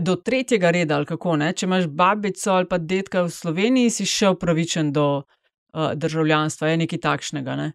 [0.01, 1.53] do tretjega reda, ali kako ne.
[1.53, 6.77] Če imaš babico ali pa detka v Sloveniji, si še upravičen do uh, državljanstva, je
[6.86, 7.56] nekaj takšnega.
[7.60, 7.71] Ne?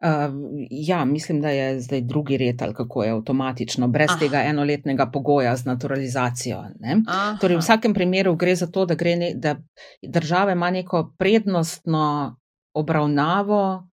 [0.00, 0.34] Uh,
[0.70, 4.18] ja, mislim, da je zdaj drugi red ali kako je avtomatično, brez Aha.
[4.18, 6.64] tega enoletnega pogoja z naturalizacijo.
[7.40, 9.56] Torej, v vsakem primeru gre za to, da, ne, da
[10.02, 12.36] država ima neko prednostno
[12.74, 13.89] obravnavo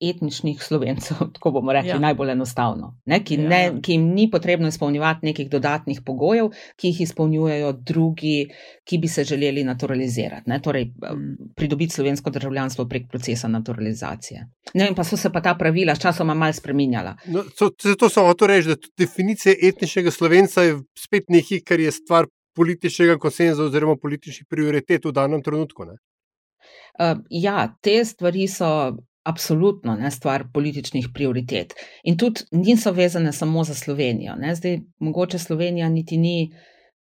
[0.00, 1.98] etničnih slovencev, tako bomo rekli, ja.
[1.98, 3.20] najbolj enostavno, ne?
[3.24, 3.48] Ki, ja.
[3.48, 8.48] ne, ki jim ni potrebno izpolnjevati nekih dodatnih pogojev, ki jih izpolnjujejo drugi,
[8.84, 10.60] ki bi se želeli naturalizirati, ne?
[10.62, 11.52] torej mm.
[11.56, 14.46] pridobiti slovensko državljanstvo prek procesa naturalizacije.
[14.74, 17.16] Ne vem, pa so se pa ta pravila sčasoma mal spreminjala.
[17.26, 17.44] No,
[17.84, 23.18] zato sem hotel reči, da definicija etničnega slovenca je spet nekaj, kar je stvar političnega
[23.18, 25.86] konsenza oziroma političnih prioritet v danem trenutku.
[25.86, 31.74] Uh, ja, te stvari so absolutno ne, stvar političnih prioritet.
[32.04, 34.34] In tudi niso vezane samo za Slovenijo.
[34.36, 34.54] Ne.
[34.54, 36.52] Zdaj, mogoče Slovenija niti ni,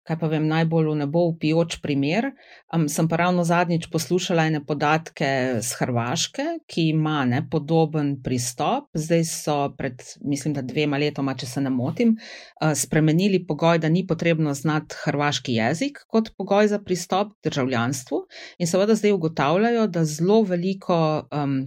[0.03, 2.31] kaj pa vem, najbolj v nebo upijoč primer.
[2.73, 5.29] Um, sem pa ravno zadnjič poslušala ene podatke
[5.63, 8.89] z Hrvaške, ki ima ne, podoben pristop.
[8.93, 13.89] Zdaj so pred, mislim, da dvema letoma, če se ne motim, uh, spremenili pogoj, da
[13.89, 18.25] ni potrebno znati hrvaški jezik kot pogoj za pristop k državljanstvu.
[18.59, 20.97] In seveda zdaj ugotavljajo, da zelo veliko.
[21.31, 21.61] Um,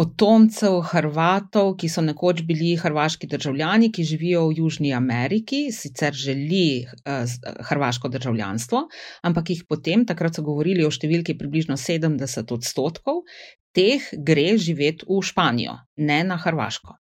[0.00, 6.86] potomcev Hrvatov, ki so nekoč bili hrvaški državljani, ki živijo v Južni Ameriki, sicer želi
[6.86, 7.28] uh,
[7.68, 8.86] hrvaško državljanstvo,
[9.28, 13.26] ampak jih potem, takrat so govorili o številki približno 70 odstotkov,
[13.76, 16.96] teh gre živeti v Španijo, ne na Hrvaško.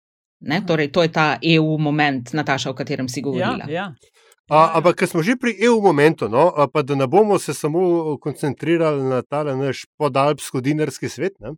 [0.49, 0.63] Ne?
[0.65, 3.69] Torej, to je ta EU moment, Nataša, o katerem si govorila.
[3.69, 4.17] Ja, ja.
[4.47, 8.15] A, ampak, ker smo že pri EU momentu, no, pa da ne bomo se samo
[8.17, 11.57] koncentrirali na ta naš podalpsko-dinarski svet, ne,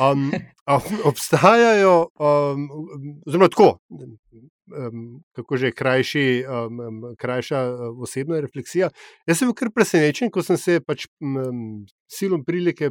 [0.00, 0.32] Um,
[1.04, 2.68] obstajajo, um,
[3.30, 8.88] zelo tako, um, kako že krajši, um, krajša uh, osebna refleksija.
[9.26, 12.90] Jaz sem bil kar presenečen, ko sem se pač um, silom prilike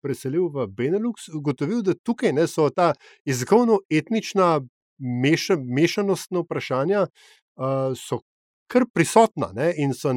[0.00, 2.94] preselil v Benelux, ugotovil, da tukaj ne, so ta
[3.28, 4.62] jezikovno-etnična
[4.98, 8.20] meša, mešanostna vprašanja uh,
[8.70, 10.14] kar prisotna ne, in so,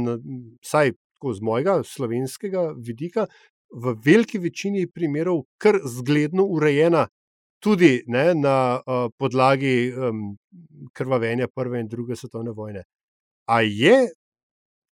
[0.61, 3.27] vsaj z mojega slovenskega vidika,
[3.73, 7.07] v veliki večini primerov kar zgledno urejena,
[7.63, 10.35] tudi ne, na uh, podlagi um,
[10.93, 12.83] krvavenja Prve in Druge svetovne vojne.
[13.47, 14.09] A je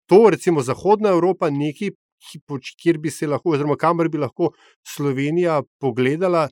[0.06, 1.94] to, recimo, Zahodna Evropa nekaj,
[2.82, 4.50] kjer bi se lahko, oziroma kamor bi lahko
[4.86, 6.48] Slovenija pogledala,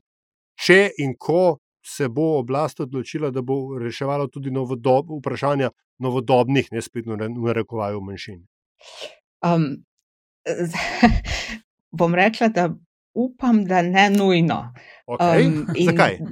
[0.55, 5.69] če in ko se bo oblast odločila, da bo reševala tudi novodob, vprašanja
[6.01, 8.41] novodobnih, ne spet v narekovaju manjšin?
[9.45, 9.67] Um,
[11.97, 12.69] bom rekla, da
[13.15, 14.73] upam, da ne nujno.
[15.07, 15.45] Okay.
[15.45, 15.67] Um,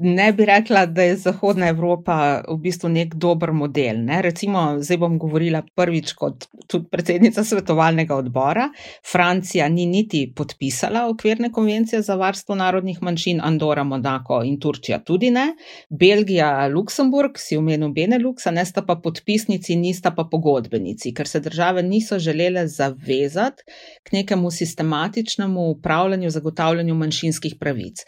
[0.17, 3.99] ne bi rekla, da je Zahodna Evropa v bistvu nek dober model.
[4.01, 4.21] Ne?
[4.25, 8.65] Recimo, zdaj bom govorila prvič kot tudi predsednica svetovalnega odbora.
[9.11, 15.29] Francija ni niti podpisala okvirne konvencije za varstvo narodnih manjšin, Andora, Monako in Turčija tudi
[15.31, 15.51] ne.
[15.89, 21.83] Belgija, Luksemburg, si omenil Benelux, ne sta pa podpisnici, nista pa pogodbenici, ker se države
[21.83, 23.69] niso želele zavezati
[24.03, 28.01] k nekemu sistematičnemu upravljanju, zagotavljanju manjšinskih pravic.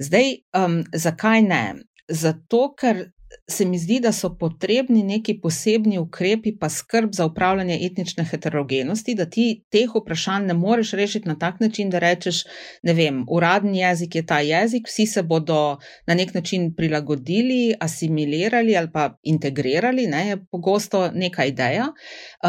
[0.00, 1.64] Zdaj, um, zakaj ne?
[2.08, 3.10] Zato, ker
[3.50, 9.14] se mi zdi, da so potrebni neki posebni ukrepi, pa skrb za upravljanje etnične heterogenosti,
[9.14, 12.42] da ti teh vprašanj ne moreš rešiti na tak način, da rečeš,
[12.82, 18.76] ne vem, uradni jezik je ta jezik, vsi se bodo na nek način prilagodili, asimilirali
[18.76, 21.90] ali pa integrirali, ne, je pogosto neka ideja,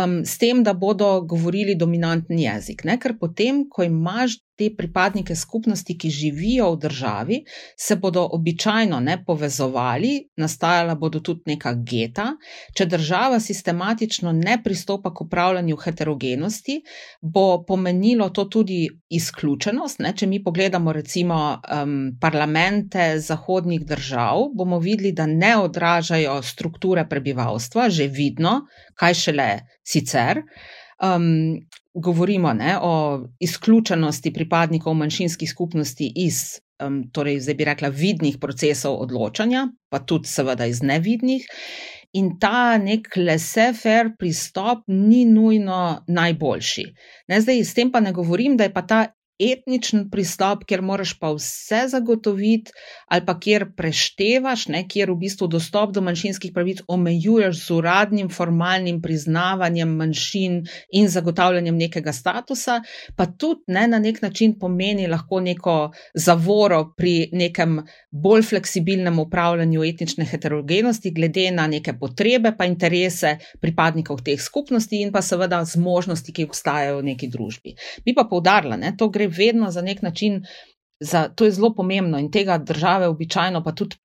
[0.04, 2.84] um, s tem, da bodo govorili dominantni jezik.
[2.84, 7.38] Ne, ker potem, ko imaš te pripadnike skupnosti, ki živijo v državi,
[7.78, 12.28] se bodo običajno ne povezovali, nastajala bodo tudi neka geta.
[12.78, 16.82] Če država sistematično ne pristopa k upravljanju heterogenosti,
[17.22, 20.00] bo pomenilo to tudi izključenost.
[20.00, 20.14] Ne?
[20.16, 27.90] Če mi pogledamo recimo um, parlamente zahodnih držav, bomo videli, da ne odražajo strukture prebivalstva,
[27.90, 28.62] že vidno,
[28.96, 29.50] kaj šele
[29.84, 30.44] sicer.
[31.02, 31.58] Um,
[31.94, 39.00] govorimo ne, o izključenosti pripadnikov manjšinskih skupnosti iz, um, torej, zdaj bi rekla, vidnih procesov
[39.02, 41.48] odločanja, pa tudi, seveda, iz nevidnih.
[42.14, 46.86] In ta nek laissez-faire pristop ni nujno najboljši.
[47.32, 49.06] Ne, zdaj, s tem pa ne govorim, da je pa ta
[49.42, 52.72] etničen pristop, kjer moraš pa vse zagotoviti,
[53.08, 58.30] ali pa kjer preštevaš, ne, kjer v bistvu dostop do manjšinskih pravic omejuješ z uradnim,
[58.30, 60.60] formalnim priznavanjem manjšin
[60.98, 62.82] in zagotavljanjem nekega statusa,
[63.16, 65.78] pa tudi ne, na nek način pomeni lahko neko
[66.14, 67.82] zavoro pri nekem
[68.12, 75.12] bolj fleksibilnem upravljanju etnične heterogenosti, glede na neke potrebe, pa interese pripadnikov teh skupnosti in
[75.12, 77.76] pa seveda zmožnosti, ki obstajajo v neki družbi.
[78.06, 80.42] Bi pa poudarila, da to gre vedno za nek način,
[81.00, 83.96] za, to je zelo pomembno in tega države običajno pa tudi.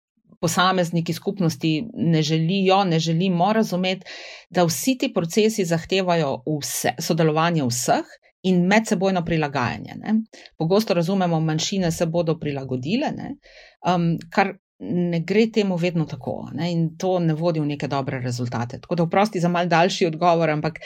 [0.41, 4.05] Posamezniki skupnosti ne želijo, ne želimo razumeti,
[4.51, 8.05] da vsi ti procesi zahtevajo vse, sodelovanje vseh
[8.43, 9.95] in medsebojno prilagajanje.
[9.97, 10.14] Ne.
[10.59, 16.72] Pogosto razumemo, manjšine se bodo prilagodile, um, kar ne gre temu vedno tako ne?
[16.72, 18.81] in to ne vodi v neke dobre rezultate.
[18.81, 20.79] Tako da, oprosti za mal daljši odgovor, ampak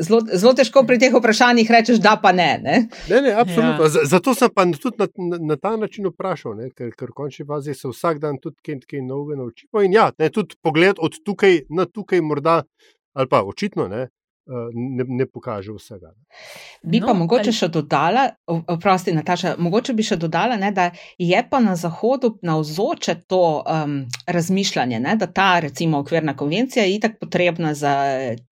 [0.00, 2.48] zelo, zelo težko pri teh vprašanjih rečeš, da pa ne.
[2.62, 2.78] Ne,
[3.10, 3.84] ne, ne absolutno.
[3.84, 4.06] Ja.
[4.08, 6.70] Zato sem pa tudi na, na, na ta način vprašal, ne?
[6.70, 9.84] ker, ker v končni fazi se vsak dan tudi kaj, kaj novega naučimo.
[9.84, 12.62] In ja, ne, tudi pogled od tukaj na tukaj, morda,
[13.12, 14.08] ali pa očitno ne.
[14.46, 16.10] Ne, ne pokaže vsega.
[16.82, 17.54] Bi no, pa mogoče ali...
[17.54, 20.88] še dodala, oprosti, Nataša, mogoče bi še dodala, ne, da
[21.18, 26.96] je pa na Zahodu navzoče to um, razmišljanje, ne, da ta, recimo, okvirna konvencija je
[26.96, 27.92] itak potrebna za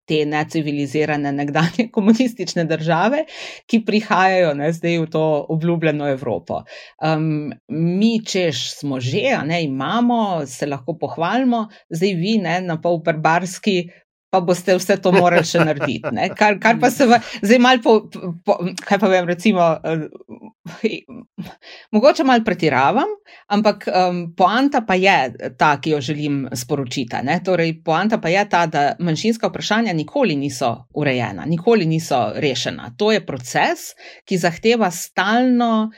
[0.08, 3.22] te necivilizirane nekdanje komunistične države,
[3.66, 5.24] ki prihajajo ne, zdaj v to
[5.56, 6.62] obljubljeno Evropo.
[7.00, 13.00] Um, mi, češ smo že, ne, imamo, se lahko pohvalimo, zdaj vi, ne, na pol
[13.04, 13.78] barbarski
[14.30, 16.12] pa boste vse to morali še narediti.
[16.36, 17.94] Kar, kar pa se zdaj malo, po,
[18.44, 20.04] po, kaj pa vem, recimo, uh,
[21.96, 23.14] mogoče malo pretiravam,
[23.54, 25.16] ampak um, poanta pa je
[25.56, 27.22] ta, ki jo želim sporočiti.
[27.24, 27.40] Ne?
[27.44, 32.92] Torej, poanta pa je ta, da manjšinska vprašanja nikoli niso urejena, nikoli niso rešena.
[33.00, 33.92] To je proces,
[34.28, 35.88] ki zahteva stalno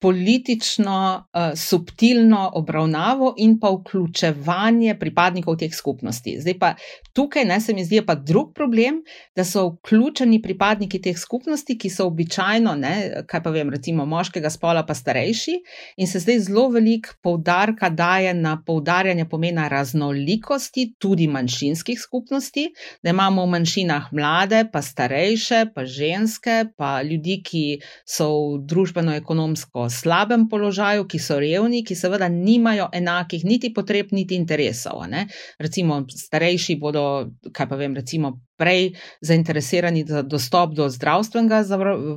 [0.00, 6.36] politično, uh, subtilno obravnavo in pa vključevanje pripadnikov teh skupnosti.
[6.40, 6.74] Zdaj pa
[7.12, 9.02] tukaj, ne, se mi zdi, pa drug problem,
[9.36, 14.50] da so vključeni pripadniki teh skupnosti, ki so običajno, ne, kaj pa vem, recimo moškega
[14.50, 15.56] spola, pa starejši,
[15.96, 22.68] in se zdaj zelo velik poudarka daje na poudarjanje pomena raznolikosti, tudi manjšinskih skupnosti,
[23.02, 27.64] da imamo v manjšinah mlade, pa starejše, pa ženske, pa ljudi, ki
[28.06, 34.36] so v družbeno-ekonomsko slabem položaju, ki so revni, ki seveda nimajo enakih niti potreb, niti
[34.38, 35.04] interesov.
[35.08, 35.26] Ne?
[35.58, 37.04] Recimo, starejši bodo,
[37.52, 41.62] kaj pa vem, recimo prej zainteresirani za dostop do zdravstvenega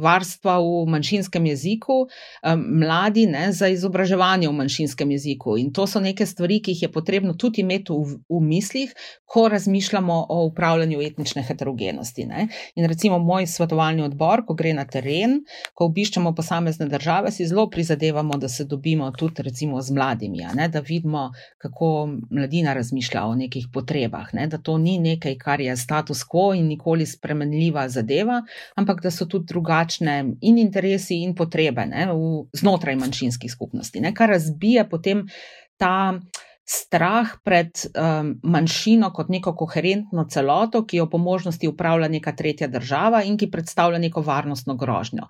[0.02, 2.08] varstva v manjšinskem jeziku,
[2.58, 5.58] mladi ne, za izobraževanje v manjšinskem jeziku.
[5.62, 8.94] In to so neke stvari, ki jih je potrebno tudi imeti v, v mislih,
[9.26, 12.26] ko razmišljamo o upravljanju etnične heterogenosti.
[12.26, 12.48] Ne.
[12.76, 15.39] In recimo moj svetovalni odbor, ko gre na teren,
[15.74, 20.68] ko obiščemo posamezne države, si zelo prizadevamo, da se dobimo tudi recimo z mladimi, ne,
[20.68, 21.30] da vidimo,
[21.62, 26.53] kako mladina razmišlja o nekih potrebah, ne, da to ni nekaj, kar je status tako
[26.53, 28.41] in nikoli spremenljiva zadeva,
[28.75, 34.13] ampak da so tudi drugačne in interesi in potrebe ne, v, znotraj manjšinskih skupnosti, ne,
[34.13, 35.27] kar razbije potem
[35.77, 36.19] ta.
[36.71, 42.69] Strah pred um, manjšino kot neko koherentno celoto, ki jo po možnosti upravlja neka tretja
[42.71, 45.25] država in ki predstavlja neko varnostno grožnjo.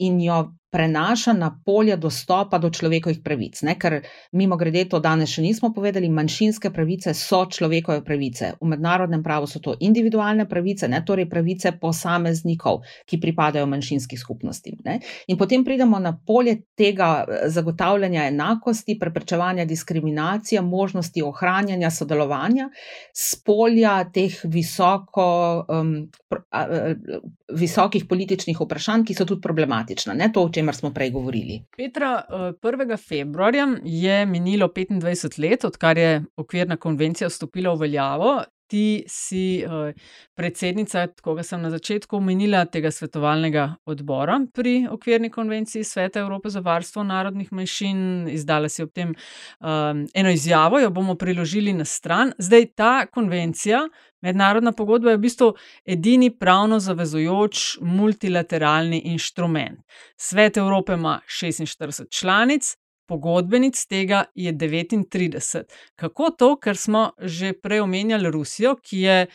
[0.00, 0.40] In jo
[0.70, 3.62] prenaša na polje dostopa do človekovih pravic.
[3.62, 3.74] Ne?
[3.78, 4.00] Ker
[4.32, 8.52] mimo grede to danes še nismo povedali, manjšinske pravice so človekove pravice.
[8.60, 11.02] V mednarodnem pravu so to individualne pravice, ne?
[11.06, 14.78] torej pravice posameznikov, ki pripadajo manjšinskim skupnostim.
[14.86, 15.00] Ne?
[15.26, 22.70] In potem pridemo na polje tega eh, zagotavljanja enakosti, preprečevanja diskriminacije, možnosti ohranjanja sodelovanja
[23.14, 25.26] z polja teh visoko,
[25.68, 25.94] um,
[26.30, 27.18] pr, uh,
[27.58, 30.14] visokih političnih vprašanj, ki so tudi problematična.
[30.14, 30.30] Ne?
[30.34, 31.62] To, čemer smo prej govorili.
[31.76, 32.92] Petra, 1.
[32.92, 38.40] Eh, februarja je minilo 25 let, odkar je okvirna konvencija vstopila v veljavo.
[38.70, 39.90] Ti si uh,
[40.38, 46.60] predsednica, kot sem na začetku omenila, tega svetovalnega odbora pri okvirni konvenciji Sveta Evrope za
[46.60, 48.28] varstvo narodnih manjšin.
[48.30, 52.30] Izdala si ob tem um, eno izjavo, jo bomo priložili na stran.
[52.38, 53.88] Zdaj ta konvencija
[54.22, 55.54] Mednarodna pogodba je v bistvu
[55.84, 59.80] edini pravno zavezujoč multilateralni inštrument.
[60.16, 62.76] Svet Evrope ima 46 članic,
[63.08, 65.62] pogodbenic tega je 39.
[65.96, 69.26] Kako to, ker smo že prej omenjali Rusijo, ki je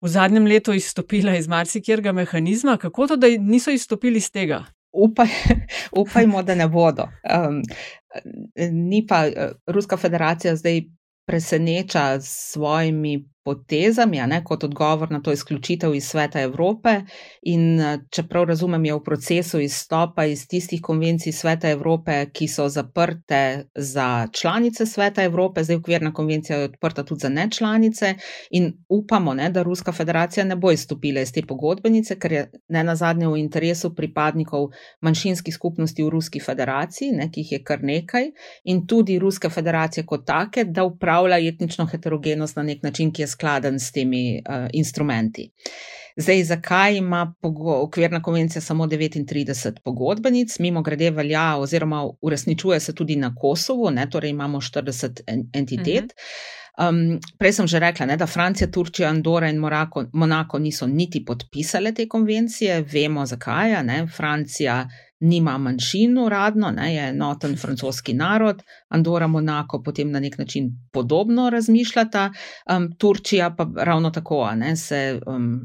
[0.00, 4.64] v zadnjem letu izstopila iz marsikjerga mehanizma, kako to, da niso izstopili iz tega?
[4.92, 5.28] Upaj,
[6.02, 7.08] upajmo, da ne bodo.
[7.26, 7.62] Um,
[8.72, 10.82] ni pa uh, Ruska federacija zdaj
[11.28, 17.00] preseneča s svojimi potezami, ne, kot odgovor na to izključitev iz Sveta Evrope.
[17.42, 17.80] In
[18.10, 24.28] čeprav razumem, je v procesu izstopa iz tistih konvencij Sveta Evrope, ki so zaprte za
[24.32, 28.14] članice Sveta Evrope, zdaj okvirna konvencija je odprta tudi za nečlanice.
[28.50, 32.84] In upamo, ne, da Ruska federacija ne bo izstopila iz te pogodbenice, ker je ne
[32.84, 34.68] na zadnje v interesu pripadnikov
[35.00, 38.30] manjšinskih skupnosti v Ruski federaciji, ne, ki jih je kar nekaj,
[38.64, 43.32] in tudi Ruske federacije kot take, da upravlja etnično heterogenost na nek način, ki je
[43.38, 45.50] skladen s temi uh, instrumenti.
[46.18, 47.34] Zdaj, zakaj ima
[47.82, 54.08] okvirna konvencija samo 39 pogodbenic, mimo grede velja, oziroma uresničuje se tudi na Kosovu, ne,
[54.10, 55.20] torej imamo 40
[55.52, 56.04] entitet.
[56.78, 61.24] Um, prej sem že rekla, ne, da Francija, Turčija, Andora in Morako, Monako niso niti
[61.24, 63.82] podpisale te konvencije, vemo zakaj.
[63.84, 64.88] Ne, Francija
[65.20, 71.50] nima manjšin uradno, ne, je enoten francoski narod, Andora, Monako potem na nek način podobno
[71.50, 72.30] razmišljata,
[72.76, 75.20] um, Turčija pa ravno tako, ne, se.
[75.26, 75.60] Um,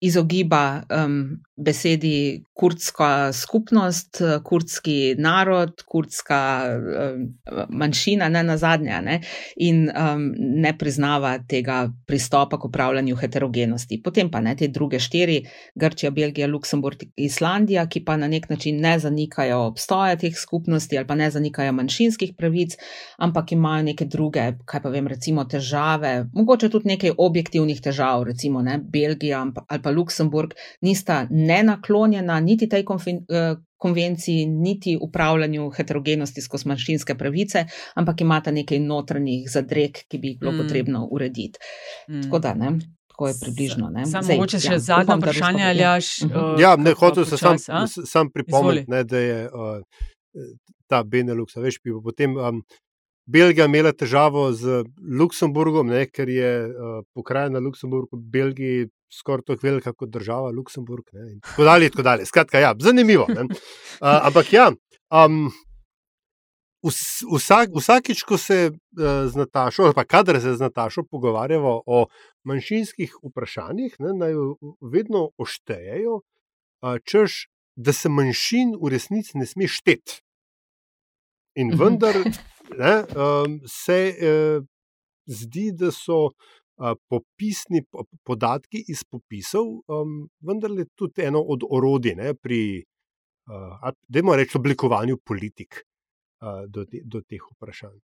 [0.00, 7.24] izogiba um, besedi kurdska skupnost, kurdski narod, kurdska um,
[7.68, 9.18] manjšina, ne na zadnje, ne,
[9.56, 14.00] in um, ne priznava tega pristopa k upravljanju heterogenosti.
[14.04, 15.40] Potem pa ne te druge štiri,
[15.74, 21.06] Grčija, Belgija, Luksemburg, Islandija, ki pa na nek način ne zanikajo obstoja teh skupnosti ali
[21.06, 22.76] pa ne zanikajo manjšinskih pravic,
[23.18, 28.62] ampak imajo neke druge, kaj pa vem, recimo težave, mogoče tudi nekaj objektivnih težav, recimo
[28.62, 36.42] ne, Belgija ali pa Luksemburg nista ne naklonjena niti tej eh, konvenciji, niti upravljanju heterogenosti
[36.42, 40.62] skozi manjšinske pravice, ampak imata nekaj notranjih zadreg, ki bi jih bilo mm.
[40.62, 41.58] potrebno urediti.
[42.10, 42.22] Mm.
[42.22, 42.78] Tako da ne.
[43.18, 43.88] Je približno.
[44.06, 46.10] Samo mogoče še ja, zadnje vprašanje, ali jaš.
[46.22, 50.44] Uh, ja, ne, hotel sem sam, sam pripomniti, da je uh,
[50.86, 52.60] ta Benelux, veš, bi potem um,
[53.28, 54.82] Belgija imela težavo z
[55.20, 61.04] Luksemburgom, ne, ker je uh, pokrajina Luksemburg v Belgiji skoraj tako velika kot država Luksemburg.
[61.12, 62.26] Ne, tako dalje, tako dalje.
[62.26, 63.26] Skratka, ja, zanimivo.
[63.28, 63.48] Uh,
[64.00, 64.70] ampak ja.
[65.10, 65.50] Um,
[67.34, 72.04] Vsak, vsakič, ko se uh, z Natašo, pa kadar se z Natašo pogovarjamo o
[72.46, 74.36] manjšinskih vprašanjih, ne, naj
[74.92, 80.22] vedno oštejejo, uh, češ, da se manjšin v resnici ne sme šteti.
[81.58, 81.82] In mhm.
[81.82, 82.16] vendar
[82.78, 84.64] ne, um, se uh,
[85.26, 87.82] zdi, da so uh, popisni
[88.24, 92.84] podatki iz popisov um, vendarle tudi eno od orodij ne, pri,
[93.50, 97.98] uh, da imamo reči, oblikovanju politik uh, do, te, do teh vprašanj.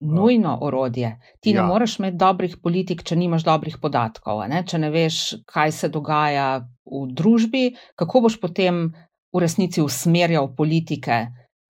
[0.00, 1.10] Nujno orodje.
[1.40, 1.60] Ti ja.
[1.60, 4.40] ne moreš imeti dobrih politik, če nimaš dobrih podatkov.
[4.48, 4.62] Ne?
[4.64, 6.46] Če ne veš, kaj se dogaja
[6.88, 7.66] v družbi,
[8.00, 8.86] kako boš potem
[9.36, 11.26] v resnici usmerjal politike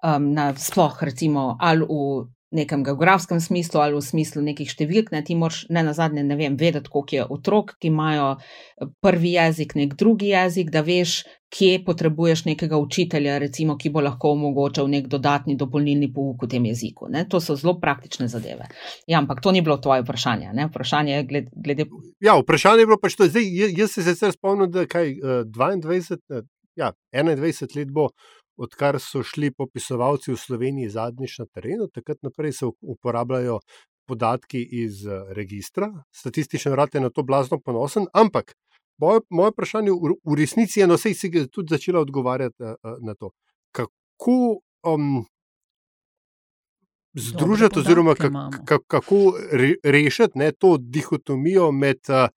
[0.03, 5.23] um, na sploh, recimo, ali v nekem geografskem smislu ali v smislu nekih številk, ne,
[5.25, 9.37] ti moraš ne na zadnje, ne vem, vedeti, koliko je otrok, ki imajo eh, prvi
[9.39, 11.23] jezik, nek drugi jezik, da veš,
[11.53, 16.69] kje potrebuješ nekega učitelja, recimo, ki bo lahko omogočal nek dodatni dopolnilni pouk v tem
[16.69, 17.11] jeziku.
[17.13, 17.27] Ne.
[17.29, 18.69] To so zelo praktične zadeve.
[19.09, 20.53] Ja, ampak to ni bilo tvoje vprašanje.
[20.57, 20.71] Ne.
[20.71, 21.89] Vprašanje je glede.
[22.25, 23.29] Ja, vprašanje je bilo pač to.
[23.29, 25.13] Zdaj, jaz se zdaj spomnim, da kaj
[25.53, 26.49] 22, eh,
[26.81, 28.09] ja, 21 let bo
[28.57, 33.61] odkar so šli popisovalci v Sloveniji zadnjič na terenu, takrat naprej se uporabljajo
[34.09, 35.89] podatki iz registra.
[36.15, 38.55] Statistični urad je na to blazno ponosen, ampak
[38.99, 43.31] moje, moje vprašanje v, resnici je, no, sej si tudi začela odgovarjati na to.
[43.73, 45.25] Kako um,
[47.15, 52.29] združiti, oziroma kak, kako re, rešiti ne, to dihotomijo med uh,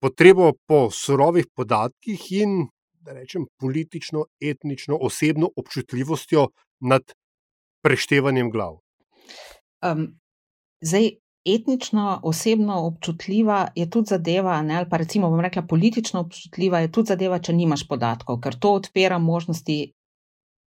[0.00, 2.66] potrebo po surovih podatkih in
[3.12, 6.48] rečem, politično, etnično, osebno občutljivostjo
[6.80, 7.12] nad
[7.84, 8.78] preštevanjem glav.
[9.84, 10.20] Um,
[10.80, 11.10] zdaj,
[11.44, 16.92] etnično, osebno občutljiva je tudi zadeva, ne, ali pa recimo bom rekla politično občutljiva je
[16.92, 19.92] tudi zadeva, če nimaš podatkov, ker to odpira možnosti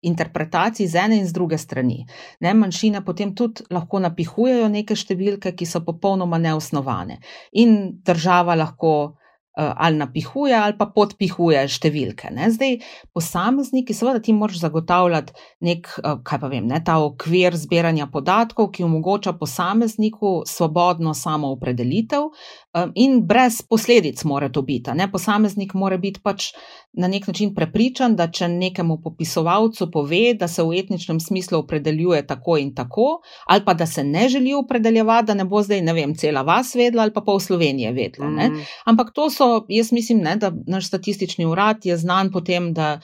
[0.04, 2.04] interpretacij z ene in z druge strani.
[2.40, 7.20] Ne, manjšine potem tudi lahko napihujejo neke številke, ki so popolnoma neosnovane.
[7.52, 9.23] In država lahko Eh,
[9.54, 12.30] ali napihuje ali pa podpihuje številke.
[12.34, 12.48] Ne?
[12.50, 12.78] Zdaj,
[13.14, 15.34] posamezniki, seveda, ti moraš zagotavljati
[15.66, 22.26] nek, eh, kaj pa vem, ne, ta okvir zbiranja podatkov, ki omogoča posamezniku svobodno samoopredelitev
[22.26, 24.90] eh, in brez posledic mora to biti.
[24.94, 25.06] Ne?
[25.10, 26.50] Posameznik mora biti pač
[26.94, 32.22] na nek način prepričan, da če nekemu popisovalcu pove, da se v etničnem smislu opredeljuje
[32.26, 35.92] tako in tako, ali pa da se ne želi opredeljevati, da ne bo zdaj, ne
[35.92, 38.26] vem, cela vas vedla ali pa pol Slovenije vedla.
[38.26, 38.62] Mm.
[38.84, 42.72] Ampak to so so, jaz mislim, ne, da naš statistični urad je znan po tem,
[42.74, 43.00] da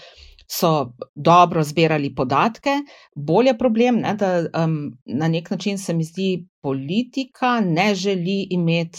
[0.50, 2.70] so dobro zbirali podatke.
[3.14, 8.98] Bolje problem, ne, da um, na nek način se mi zdi, politika ne želi imeti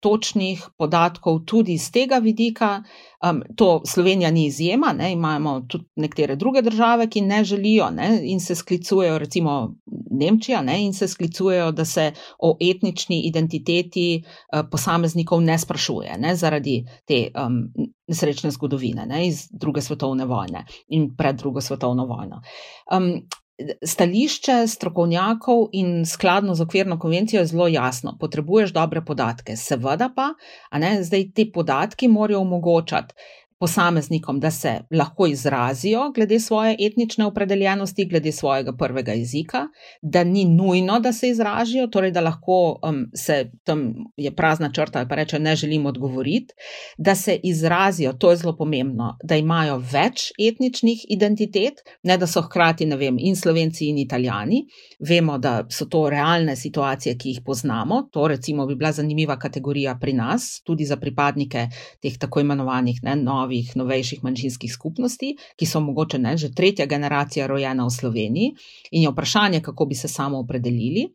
[0.00, 2.82] točnih podatkov tudi iz tega vidika.
[3.30, 8.20] Um, to Slovenija ni izjema, ne, imamo tudi nekatere druge države, ki ne želijo ne,
[8.22, 9.74] in se sklicujejo, recimo
[10.10, 16.36] Nemčija, ne, in se sklicujejo, da se o etnični identiteti uh, posameznikov ne sprašuje ne,
[16.36, 17.58] zaradi te um,
[18.08, 22.42] nesrečne zgodovine ne, iz druge svetovne vojne in pred drugo svetovno vojno.
[22.92, 23.12] Um,
[23.82, 28.16] Stališče strokovnjakov in skladno z okvirno konvencijo je zelo jasno.
[28.20, 30.28] Potrebuješ dobre podatke, seveda pa,
[30.70, 33.14] a ne zdaj ti podatki morajo omogočati
[33.58, 39.66] posameznikom, da se lahko izrazijo glede svoje etnične opredeljenosti, glede svojega prvega jezika,
[40.02, 44.98] da ni nujno, da se izrazijo, torej da lahko um, se tam je prazna črta
[44.98, 46.54] ali pa reče, ne želim odgovoriti,
[46.98, 52.42] da se izrazijo, to je zelo pomembno, da imajo več etničnih identitet, ne da so
[52.42, 54.64] hkrati, ne vem, in slovenci in italijani.
[55.08, 58.02] Vemo, da so to realne situacije, ki jih poznamo.
[58.12, 61.68] To recimo bi bila zanimiva kategorija pri nas, tudi za pripadnike
[62.02, 66.86] teh tako imenovanih ne, novih novih, novejših manjšinskih skupnosti, ki so mogoče ne, že tretja
[66.86, 68.52] generacija rojena v Sloveniji
[68.90, 71.08] in je vprašanje, kako bi se samo opredelili.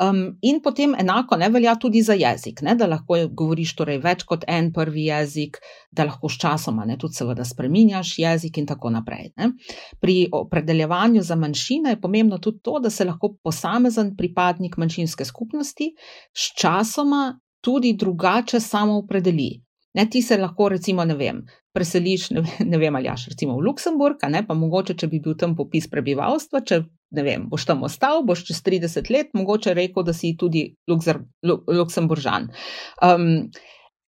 [0.00, 4.24] Um, in potem enako ne velja tudi za jezik, ne, da lahko govoriš torej več
[4.24, 5.58] kot en prvi jezik,
[5.90, 9.32] da lahko sčasoma ne, tudi seveda spreminjaš jezik in tako naprej.
[9.36, 9.52] Ne.
[10.00, 15.92] Pri opredeljevanju za manjšine je pomembno tudi to, da se lahko posamezen pripadnik manjšinske skupnosti
[16.32, 19.65] sčasoma tudi drugače samo opredeli.
[19.96, 21.40] Ne, ti se lahko, recimo, ne vem,
[21.76, 22.42] preseliš, ne,
[22.72, 25.88] ne vem, ali jaš, recimo v Luksemburg, ne, pa mogoče, če bi bil tam popis
[25.92, 26.82] prebivalstva, če
[27.16, 31.22] ne vem, boš tam ostal, boš čez 30 let, mogoče rekel, da si tudi Lukser,
[31.46, 32.50] Luksemburžan.
[33.04, 33.48] Um,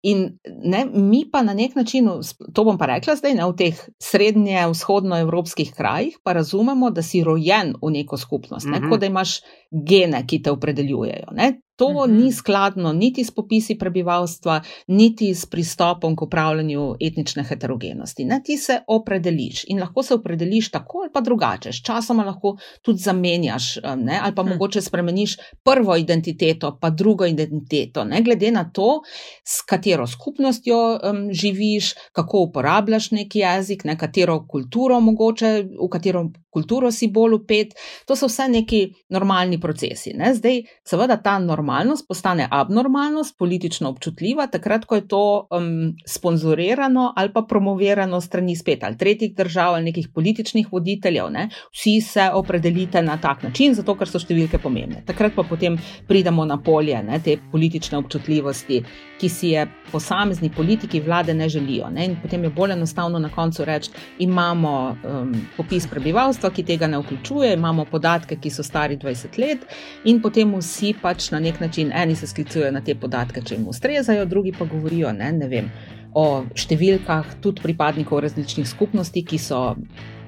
[0.06, 2.06] In ne, mi pa na nek način,
[2.54, 7.24] to bom pa rekla zdaj, ne, v teh srednje, vzhodnoevropskih krajih, pa razumemo, da si
[7.26, 8.90] rojen v neko skupnost, ne, mm -hmm.
[8.90, 9.40] kot da imaš
[9.72, 11.34] gene, ki te opredeljujejo.
[11.34, 11.48] Ne.
[11.76, 12.24] To uh -huh.
[12.24, 18.26] ni skladno niti s popisi prebivalstva, niti s pristopom k upravljanju etnične heterogenosti.
[18.26, 21.74] Ne, ti se opredeliš in lahko se opredeliš tako ali pa drugače.
[21.74, 24.52] Sčasoma lahko tudi zamenjaš, ne, ali pa uh -huh.
[24.52, 29.02] mogoče spremeniš prvo identiteto, pa drugo identiteto, ne, glede na to,
[29.44, 31.00] s katero skupnostjo um,
[31.32, 37.68] živiš, kako uporabljaš neki jezik, ne, katero kulturo mogoče, v katero kulturo si bolj upet.
[38.08, 40.14] To so vse neki normalni procesi.
[40.14, 40.34] Ne.
[40.36, 47.14] Zdaj, seveda, ta normalnost normalnost postane abnormalnost, politično občutljiva, takrat, ko je to um, sponzorirano
[47.16, 51.30] ali pa promovirano strani spet ali tretjih držav ali nekih političnih voditeljev.
[51.30, 51.50] Ne?
[51.74, 55.02] Vsi se opredelite na tak način, zato ker so številke pomembne.
[55.06, 58.84] Takrat pa potem pridemo na polje ne, te politične občutljivosti,
[59.20, 61.90] ki si je posamezni politiki vlade ne želijo.
[61.90, 62.06] Ne?
[62.06, 67.00] In potem je bolj enostavno na koncu reči: imamo um, popis prebivalstva, ki tega ne
[67.02, 69.66] vključuje, imamo podatke, ki so stari 20 let,
[70.06, 73.56] in potem vsi pač na nek nek način, eni se sklicujejo na te podatke, če
[73.56, 75.72] jim ustrezajo, drugi pa govorijo ne, ne vem,
[76.14, 79.76] o številkah tudi pripadnikov različnih skupnosti, ki so,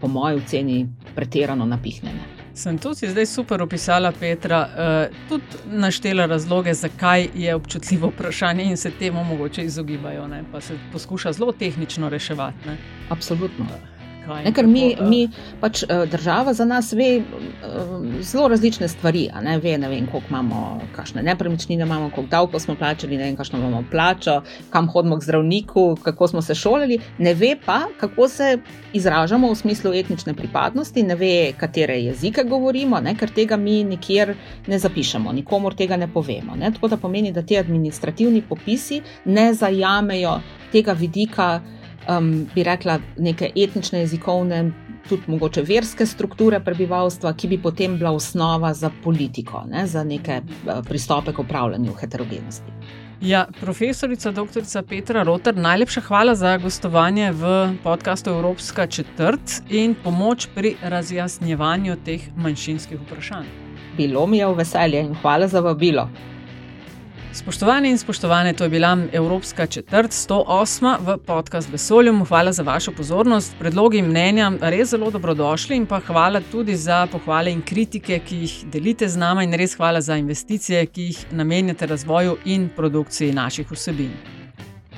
[0.01, 2.35] po moji oceni, pretirano napihnjene.
[2.57, 8.77] Sem tudi zdaj super opisala Petra, uh, tudi naštela razloge, zakaj je občutljivo vprašanje in
[8.77, 10.43] se temu mogoče izogibajo, ne?
[10.51, 12.67] pa se poskuša zelo tehnično reševati.
[12.67, 12.77] Ne?
[13.09, 13.96] Absolutno.
[14.27, 15.27] Ne, ker mi, mi
[15.61, 17.21] pač država za nas ve
[18.21, 19.29] zelo različne stvari.
[19.43, 23.37] Ne ve, ne vem, koliko imamo, kakšne nepremičnine imamo, koliko davkov smo plačali, ne vem,
[23.37, 26.99] kakšno imamo plačo, kam hodimo k zdravniku, kako smo se šolali.
[27.17, 28.57] Ne ve pa, kako se
[28.93, 34.35] izražamo v smislu etnične pripadnosti, ne ve, katere jezike govorimo, ne, ker tega mi nikjer
[34.67, 36.55] ne zapišemo, nikomor tega ne povemo.
[36.55, 36.71] Ne.
[36.73, 40.39] Tako da pomeni, da ti administrativni popisi ne zajamejo
[40.71, 41.61] tega vidika,
[42.09, 44.71] um, bi rekla, neke etnične, jezikovne,
[45.09, 50.41] tudi mogoče verske strukture prebivalstva, ki bi potem bila osnova za politiko, ne, za neke
[50.41, 52.71] uh, pristope k upravljanju heterogenosti.
[53.21, 54.61] Ja, profesorica dr.
[54.89, 57.53] Petra Rotar, najlepša hvala za gostovanje v
[57.83, 63.47] podkastu Evropska četrt in pomoč pri razjasnjevanju teh manjšinskih vprašanj.
[63.97, 66.09] Bilo mi je v veselje in hvala za vabilo.
[67.37, 72.25] Spoštovani in spoštovane, to je bila Evropska četrt 108 v podkastu Vesolju.
[72.25, 73.55] Hvala za vašo pozornost.
[73.59, 78.35] Predlogi in mnenja res zelo dobrodošli in pa hvala tudi za pohvale in kritike, ki
[78.35, 83.33] jih delite z nami in res hvala za investicije, ki jih namenjate razvoju in produkciji
[83.33, 84.11] naših vsebin.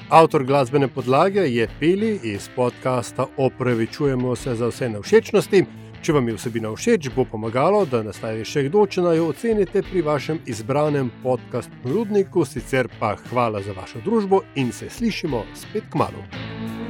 [0.09, 5.65] Avtor glasbene podlage je Peli iz podcasta Opravičujemo se za vse nevšečnosti.
[5.99, 9.83] Če vam je vsebina všeč, bo pomagalo, da nastavi še kdo, če naj jo ocenite
[9.83, 12.45] pri vašem izbranem podkastu ponudniku.
[12.47, 16.23] Sicer pa hvala za vašo družbo in se slišimo spet k malu.
[16.59, 16.88] thank you